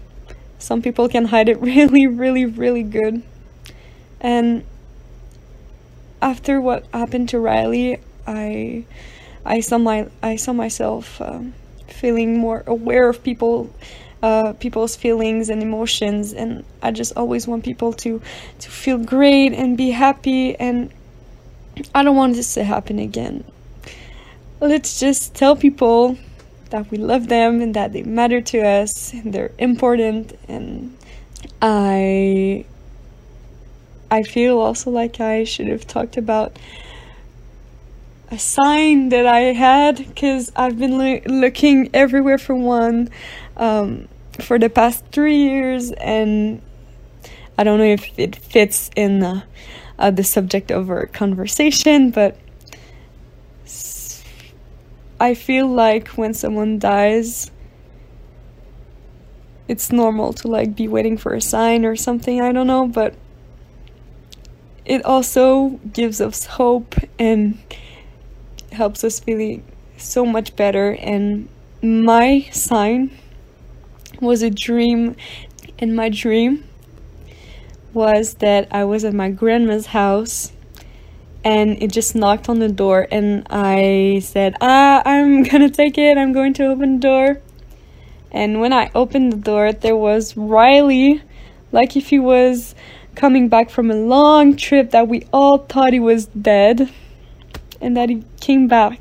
Some 0.59 0.81
people 0.81 1.09
can 1.09 1.27
hide 1.27 1.49
it 1.49 1.61
really, 1.73 2.07
really, 2.07 2.47
really 2.47 2.83
good, 2.83 3.23
and 4.21 4.65
after 6.23 6.61
what 6.61 6.87
happened 6.93 7.29
to 7.31 7.39
Riley, 7.39 8.01
I 8.27 8.85
I 9.45 9.61
saw 9.61 9.79
my 9.79 10.09
I 10.23 10.37
saw 10.37 10.53
myself 10.55 11.21
um, 11.21 11.55
feeling 11.89 12.39
more 12.39 12.65
aware 12.67 13.09
of 13.09 13.23
people 13.23 13.71
uh, 14.23 14.53
people's 14.55 14.97
feelings 14.97 15.49
and 15.49 15.63
emotions 15.63 16.33
and 16.33 16.65
I 16.83 16.91
just 16.91 17.17
always 17.17 17.47
want 17.47 17.65
people 17.65 17.93
to 17.95 18.21
to 18.61 18.71
feel 18.71 18.99
great 18.99 19.53
and 19.53 19.77
be 19.77 19.91
happy 19.91 20.57
and 20.57 20.91
I 21.95 22.03
don't 22.03 22.17
want 22.17 22.35
this 22.35 22.55
to 22.55 22.65
happen 22.65 22.99
again. 22.99 23.45
Let's 24.61 24.99
just 24.99 25.35
tell 25.35 25.55
people 25.55 26.17
that 26.71 26.91
we 26.91 26.99
love 26.99 27.29
them 27.29 27.61
and 27.61 27.75
that 27.75 27.93
they 27.93 28.03
matter 28.03 28.41
to 28.41 28.59
us 28.67 29.13
and 29.13 29.33
they're 29.33 29.53
important 29.59 30.39
and 30.49 30.97
I 31.61 32.65
I 34.11 34.23
feel 34.23 34.59
also 34.59 34.91
like 34.91 35.21
I 35.21 35.45
should 35.45 35.69
have 35.69 35.87
talked 35.87 36.17
about 36.17 36.59
a 38.31 38.39
sign 38.39 39.11
that 39.11 39.27
I 39.27 39.53
had 39.53 39.99
because 39.99 40.51
I've 40.57 40.79
been 40.79 40.99
lo- 40.99 41.21
looking 41.27 41.91
everywhere 41.95 42.39
for 42.39 42.55
one 42.55 43.11
um, 43.57 44.09
for 44.41 44.59
the 44.59 44.69
past 44.69 45.05
three 45.13 45.37
years, 45.37 45.93
and 45.93 46.61
I 47.59 47.65
don't 47.65 47.79
know 47.79 47.85
if 47.85 48.07
it 48.19 48.37
fits 48.37 48.91
in 48.97 49.23
uh, 49.23 49.43
uh, 49.99 50.11
the 50.11 50.25
subject 50.25 50.71
of 50.71 50.91
our 50.91 51.07
conversation, 51.07 52.11
but 52.11 52.37
I 55.19 55.35
feel 55.35 55.67
like 55.67 56.09
when 56.09 56.35
someone 56.35 56.79
dies, 56.79 57.51
it's 59.69 59.91
normal 59.91 60.33
to 60.35 60.49
like 60.49 60.77
be 60.77 60.87
waiting 60.87 61.17
for 61.17 61.33
a 61.35 61.41
sign 61.41 61.85
or 61.85 61.97
something. 61.97 62.41
I 62.41 62.53
don't 62.53 62.67
know, 62.67 62.87
but 62.87 63.15
it 64.85 65.05
also 65.05 65.81
gives 65.93 66.21
us 66.21 66.45
hope 66.47 66.95
and 67.19 67.59
helps 68.73 69.03
us 69.03 69.19
feeling 69.19 69.65
so 69.97 70.27
much 70.27 70.55
better 70.55 70.93
and 70.93 71.49
my 71.83 72.47
sign 72.53 73.11
was 74.21 74.43
a 74.43 74.51
dream 74.51 75.17
and 75.79 75.95
my 75.95 76.09
dream 76.09 76.65
was 77.93 78.35
that 78.35 78.69
I 78.71 78.85
was 78.85 79.05
at 79.05 79.15
my 79.15 79.31
grandma's 79.31 79.87
house 79.87 80.53
and 81.45 81.83
it 81.83 81.93
just 81.93 82.15
knocked 82.15 82.49
on 82.49 82.59
the 82.59 82.69
door 82.69 83.07
and 83.11 83.47
I 83.49 84.21
said, 84.23 84.57
"Ah, 84.61 85.03
I'm 85.05 85.43
going 85.49 85.63
to 85.63 85.71
take 85.71 85.97
it. 85.97 86.19
I'm 86.19 86.33
going 86.33 86.55
to 86.55 86.67
open 86.67 86.95
the 86.95 87.01
door." 87.01 87.41
And 88.33 88.61
when 88.61 88.73
I 88.73 88.91
opened 88.95 89.33
the 89.33 89.37
door, 89.37 89.73
there 89.73 89.97
was 89.97 90.37
Riley 90.37 91.23
like 91.73 91.97
if 91.97 92.09
he 92.09 92.19
was 92.19 92.75
coming 93.15 93.49
back 93.49 93.71
from 93.71 93.91
a 93.91 93.95
long 93.95 94.57
trip 94.57 94.91
that 94.91 95.09
we 95.09 95.27
all 95.33 95.59
thought 95.59 95.93
he 95.93 96.01
was 96.01 96.27
dead 96.27 96.91
and 97.81 97.97
that 97.97 98.09
he 98.09 98.25
came 98.41 98.69
back 98.69 99.01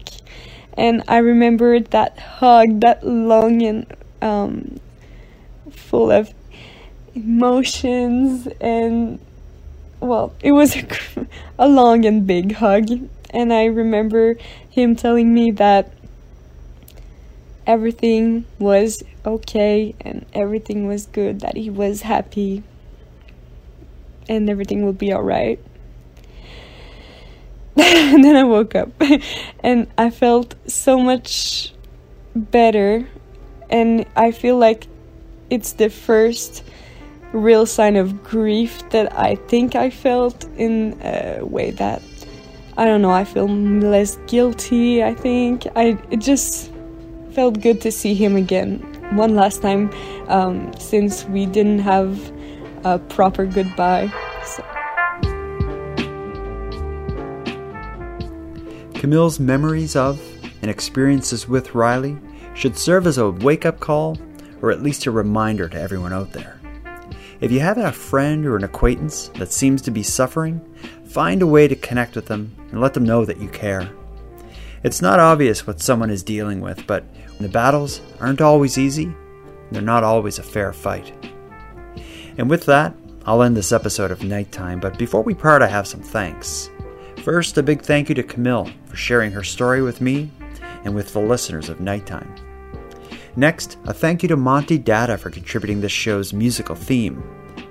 and 0.78 1.04
I 1.08 1.18
remembered 1.18 1.92
that 1.92 2.18
hug, 2.20 2.82
that 2.82 3.06
long 3.06 3.62
and 3.62 3.86
um, 4.22 4.80
full 5.96 6.12
of 6.12 6.34
emotions, 7.16 8.50
and 8.60 9.18
well, 10.02 10.34
it 10.42 10.52
was 10.52 10.76
a, 10.76 10.86
a 11.58 11.70
long 11.70 12.04
and 12.04 12.28
big 12.28 12.52
hug. 12.52 12.90
And 13.30 13.54
I 13.54 13.66
remember 13.66 14.36
him 14.70 14.98
telling 14.98 15.34
me 15.34 15.52
that 15.52 15.94
everything 17.66 18.44
was 18.60 19.04
okay 19.26 19.96
and 20.02 20.26
everything 20.34 20.86
was 20.86 21.06
good, 21.06 21.40
that 21.40 21.56
he 21.56 21.70
was 21.70 22.02
happy 22.02 22.62
and 24.28 24.50
everything 24.50 24.84
will 24.84 25.00
be 25.06 25.14
alright. 25.14 25.60
and 27.78 28.22
then 28.22 28.36
I 28.36 28.44
woke 28.44 28.76
up 28.76 28.90
and 29.62 29.88
I 29.98 30.10
felt 30.10 30.56
so 30.68 31.00
much 31.00 31.74
better 32.36 33.08
and 33.70 34.06
I 34.18 34.32
feel 34.32 34.58
like 34.58 34.88
it's 35.50 35.74
the 35.74 35.90
first 35.90 36.64
real 37.34 37.66
sign 37.66 37.96
of 37.96 38.24
grief 38.24 38.88
that 38.92 39.18
I 39.18 39.36
think 39.36 39.76
I 39.76 39.90
felt 39.90 40.46
in 40.58 41.00
a 41.04 41.44
way 41.44 41.72
that 41.72 42.02
I 42.78 42.84
don't 42.84 43.02
know, 43.02 43.12
I 43.12 43.24
feel 43.24 43.48
less 43.48 44.18
guilty, 44.28 45.02
I 45.04 45.14
think. 45.14 45.66
I 45.76 45.98
it 46.12 46.18
just 46.18 46.72
felt 47.32 47.62
good 47.62 47.80
to 47.82 47.92
see 47.92 48.14
him 48.14 48.36
again 48.36 48.80
one 49.16 49.36
last 49.36 49.62
time 49.62 49.92
um, 50.28 50.74
since 50.80 51.26
we 51.26 51.46
didn't 51.46 51.80
have 51.80 52.20
a 52.84 53.00
proper 53.00 53.46
goodbye. 53.46 54.12
So. 54.46 54.64
Camille's 58.96 59.40
memories 59.40 59.96
of 59.96 60.22
and 60.62 60.70
experiences 60.70 61.48
with 61.48 61.76
Riley 61.76 62.18
should 62.56 62.78
serve 62.78 63.08
as 63.08 63.18
a 63.18 63.30
wake 63.30 63.66
up 63.66 63.80
call 63.80 64.18
or 64.66 64.72
at 64.72 64.82
least 64.82 65.06
a 65.06 65.12
reminder 65.12 65.70
to 65.70 65.80
everyone 65.80 66.12
out 66.12 66.32
there. 66.32 66.60
If 67.40 67.52
you 67.52 67.60
have 67.60 67.78
a 67.78 67.92
friend 67.92 68.48
or 68.48 68.56
an 68.56 68.64
acquaintance 68.64 69.28
that 69.36 69.52
seems 69.52 69.80
to 69.84 69.92
be 69.92 70.02
suffering, 70.02 70.60
find 71.06 71.44
a 71.44 71.48
way 71.48 71.68
to 71.68 71.76
connect 71.76 72.16
with 72.16 72.26
them 72.26 72.56
and 72.72 72.82
let 72.82 72.96
them 72.96 73.04
know 73.04 73.26
that 73.26 73.38
you 73.38 73.48
care. 73.48 73.88
It's 74.82 75.04
not 75.04 75.20
obvious 75.20 75.68
what 75.68 75.82
someone 75.82 76.10
is 76.10 76.24
dealing 76.24 76.62
with, 76.62 76.88
but 76.88 77.04
the 77.40 77.48
battles 77.48 78.02
aren't 78.20 78.42
always 78.42 78.80
easy, 78.80 79.14
they're 79.70 79.84
not 79.84 80.04
always 80.04 80.40
a 80.40 80.44
fair 80.44 80.74
fight. 80.74 81.14
And 82.40 82.50
with 82.50 82.66
that, 82.66 82.96
I'll 83.24 83.44
end 83.44 83.56
this 83.56 83.72
episode 83.72 84.10
of 84.10 84.24
Nighttime, 84.24 84.80
but 84.80 84.98
before 84.98 85.22
we 85.22 85.36
part, 85.36 85.62
I 85.62 85.68
have 85.68 85.86
some 85.86 86.02
thanks. 86.02 86.72
First, 87.24 87.60
a 87.60 87.64
big 87.64 87.84
thank 87.84 88.10
you 88.10 88.16
to 88.16 88.24
Camille 88.24 88.72
for 88.86 88.96
sharing 88.96 89.32
her 89.34 89.44
story 89.44 89.84
with 89.84 90.02
me 90.02 90.32
and 90.84 90.96
with 90.96 91.14
the 91.14 91.20
listeners 91.20 91.70
of 91.70 91.80
Nighttime. 91.80 92.34
Next, 93.38 93.78
a 93.84 93.94
thank 93.94 94.24
you 94.24 94.30
to 94.30 94.38
Monty 94.38 94.78
Data 94.78 95.18
for 95.18 95.30
contributing 95.30 95.82
this 95.82 95.92
show's 95.92 96.32
musical 96.32 96.76
theme. 96.76 97.22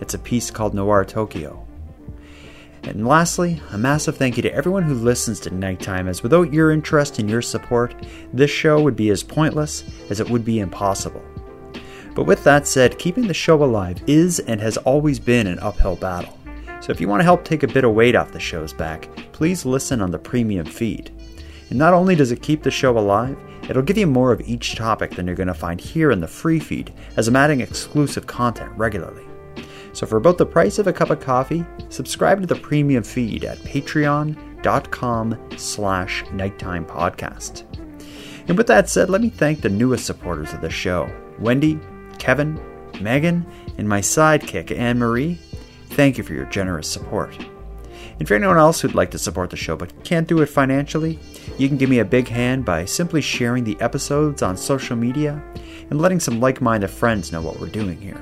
It's 0.03 0.13
a 0.13 0.19
piece 0.19 0.51
called 0.51 0.75
Noir 0.75 1.07
Tokyo. 1.07 1.67
And 2.83 3.09
lastly, 3.09 3.63
a 3.73 3.79
massive 3.79 4.19
thank 4.19 4.37
you 4.37 4.43
to 4.43 4.53
everyone 4.53 4.83
who 4.83 4.93
listens 4.93 5.41
to 5.41 5.55
Nighttime, 5.55 6.07
as 6.07 6.23
without 6.23 6.53
your 6.53 6.71
interest 6.71 7.19
and 7.19 7.31
your 7.31 7.41
support, 7.41 7.95
this 8.31 8.51
show 8.51 8.83
would 8.83 8.95
be 8.95 9.09
as 9.09 9.23
pointless 9.23 9.85
as 10.11 10.21
it 10.21 10.29
would 10.29 10.45
be 10.45 10.61
impossible. 10.61 11.25
But 12.15 12.25
with 12.25 12.45
that 12.45 12.67
said, 12.67 12.99
keeping 12.99 13.27
the 13.27 13.33
show 13.33 13.65
alive 13.65 14.03
is 14.07 14.41
and 14.41 14.61
has 14.61 14.77
always 14.77 15.19
been 15.19 15.47
an 15.47 15.61
uphill 15.61 15.97
battle. 15.97 16.39
So 16.81 16.93
if 16.93 17.01
you 17.01 17.09
want 17.09 17.21
to 17.21 17.25
help 17.25 17.43
take 17.43 17.63
a 17.63 17.69
bit 17.69 17.85
of 17.85 17.95
weight 17.95 18.15
off 18.15 18.33
the 18.33 18.39
show's 18.39 18.75
back, 18.75 19.09
please 19.33 19.65
listen 19.65 20.03
on 20.03 20.11
the 20.11 20.19
premium 20.19 20.67
feed. 20.67 21.11
And 21.71 21.79
not 21.79 21.95
only 21.95 22.15
does 22.15 22.33
it 22.33 22.43
keep 22.43 22.63
the 22.63 22.71
show 22.71 22.99
alive, 22.99 23.39
it'll 23.69 23.83
give 23.83 23.99
you 23.99 24.07
more 24.07 24.33
of 24.33 24.41
each 24.43 24.75
topic 24.75 25.13
than 25.13 25.27
you're 25.27 25.37
going 25.37 25.49
to 25.49 25.55
find 25.55 25.81
here 25.81 26.11
in 26.11 26.21
the 26.21 26.29
free 26.29 26.59
feed, 26.59 26.93
as 27.17 27.29
I'm 27.29 27.37
adding 27.37 27.61
exclusive 27.61 28.27
content 28.27 28.73
regularly. 28.77 29.25
So 29.93 30.07
for 30.07 30.17
about 30.17 30.39
the 30.39 30.47
price 30.47 30.79
of 30.79 30.87
a 30.87 30.93
cup 30.93 31.11
of 31.11 31.21
coffee, 31.21 31.65
subscribe 31.89 32.41
to 32.41 32.47
the 32.47 32.57
premium 32.57 33.05
feed 33.05 33.45
at 33.45 33.59
patreon.com 33.59 35.51
slash 35.57 36.25
nighttime 36.33 36.85
podcast. 36.85 37.63
And 38.49 38.59
with 38.59 38.67
that 38.67 38.89
said, 38.89 39.09
let 39.09 39.21
me 39.21 39.31
thank 39.31 39.61
the 39.61 39.71
newest 39.71 40.05
supporters 40.05 40.53
of 40.53 40.61
the 40.61 40.71
show, 40.71 41.11
Wendy, 41.39 41.79
Kevin, 42.19 42.61
Megan, 43.01 43.47
and 43.79 43.89
my 43.89 44.01
sidekick, 44.01 44.77
Anne 44.77 44.99
Marie. 44.99 45.39
Thank 45.91 46.19
you 46.19 46.25
for 46.25 46.35
your 46.35 46.47
generous 46.47 46.89
support. 46.89 47.39
And 48.19 48.29
for 48.29 48.35
anyone 48.35 48.59
else 48.59 48.81
who'd 48.81 48.95
like 48.95 49.11
to 49.13 49.19
support 49.19 49.51
the 49.51 49.57
show 49.57 49.77
but 49.77 50.05
can't 50.05 50.29
do 50.29 50.41
it 50.41 50.47
financially, 50.47 51.19
you 51.59 51.69
can 51.69 51.77
give 51.77 51.91
me 51.91 51.99
a 51.99 52.05
big 52.05 52.29
hand 52.29 52.65
by 52.65 52.85
simply 52.85 53.21
sharing 53.21 53.65
the 53.65 53.81
episodes 53.81 54.43
on 54.43 54.57
social 54.57 54.97
media 54.97 55.43
and 55.91 56.01
letting 56.01 56.21
some 56.21 56.41
like 56.41 56.61
minded 56.61 56.91
friends 56.91 57.33
know 57.33 57.43
what 57.43 57.59
we're 57.59 57.67
doing 57.67 58.01
here. 58.01 58.21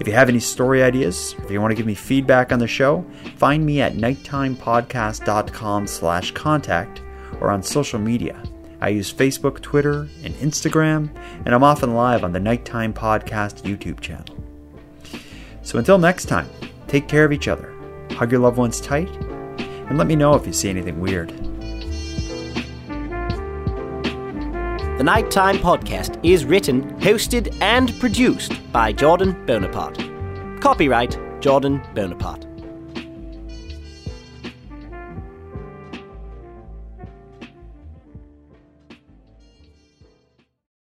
If 0.00 0.08
you 0.08 0.14
have 0.14 0.28
any 0.28 0.40
story 0.40 0.82
ideas, 0.82 1.36
if 1.38 1.50
you 1.50 1.60
want 1.60 1.70
to 1.70 1.76
give 1.76 1.86
me 1.86 1.94
feedback 1.94 2.52
on 2.52 2.58
the 2.58 2.66
show, 2.66 3.06
find 3.36 3.64
me 3.64 3.80
at 3.80 3.94
nighttimepodcast.com 3.94 5.86
slash 5.86 6.32
contact 6.32 7.00
or 7.40 7.50
on 7.50 7.62
social 7.62 8.00
media. 8.00 8.42
I 8.80 8.88
use 8.88 9.12
Facebook, 9.12 9.62
Twitter, 9.62 10.08
and 10.24 10.34
Instagram, 10.34 11.14
and 11.46 11.54
I'm 11.54 11.62
often 11.62 11.94
live 11.94 12.24
on 12.24 12.32
the 12.32 12.40
Nighttime 12.40 12.92
Podcast 12.92 13.62
YouTube 13.62 14.00
channel. 14.00 14.36
So 15.62 15.78
until 15.78 15.96
next 15.96 16.26
time, 16.26 16.50
take 16.86 17.08
care 17.08 17.24
of 17.24 17.32
each 17.32 17.48
other, 17.48 17.73
hug 18.12 18.30
your 18.30 18.40
loved 18.40 18.56
ones 18.58 18.80
tight, 18.80 19.10
and 19.88 19.98
let 19.98 20.06
me 20.06 20.16
know 20.16 20.34
if 20.34 20.46
you 20.46 20.52
see 20.52 20.70
anything 20.70 21.00
weird. 21.00 21.30
The 24.96 25.02
Nighttime 25.02 25.56
Podcast 25.56 26.18
is 26.22 26.44
written, 26.44 26.88
hosted, 27.00 27.56
and 27.60 27.98
produced 27.98 28.52
by 28.72 28.92
Jordan 28.92 29.44
Bonaparte. 29.44 29.98
Copyright 30.60 31.18
Jordan 31.40 31.82
Bonaparte. 31.94 32.53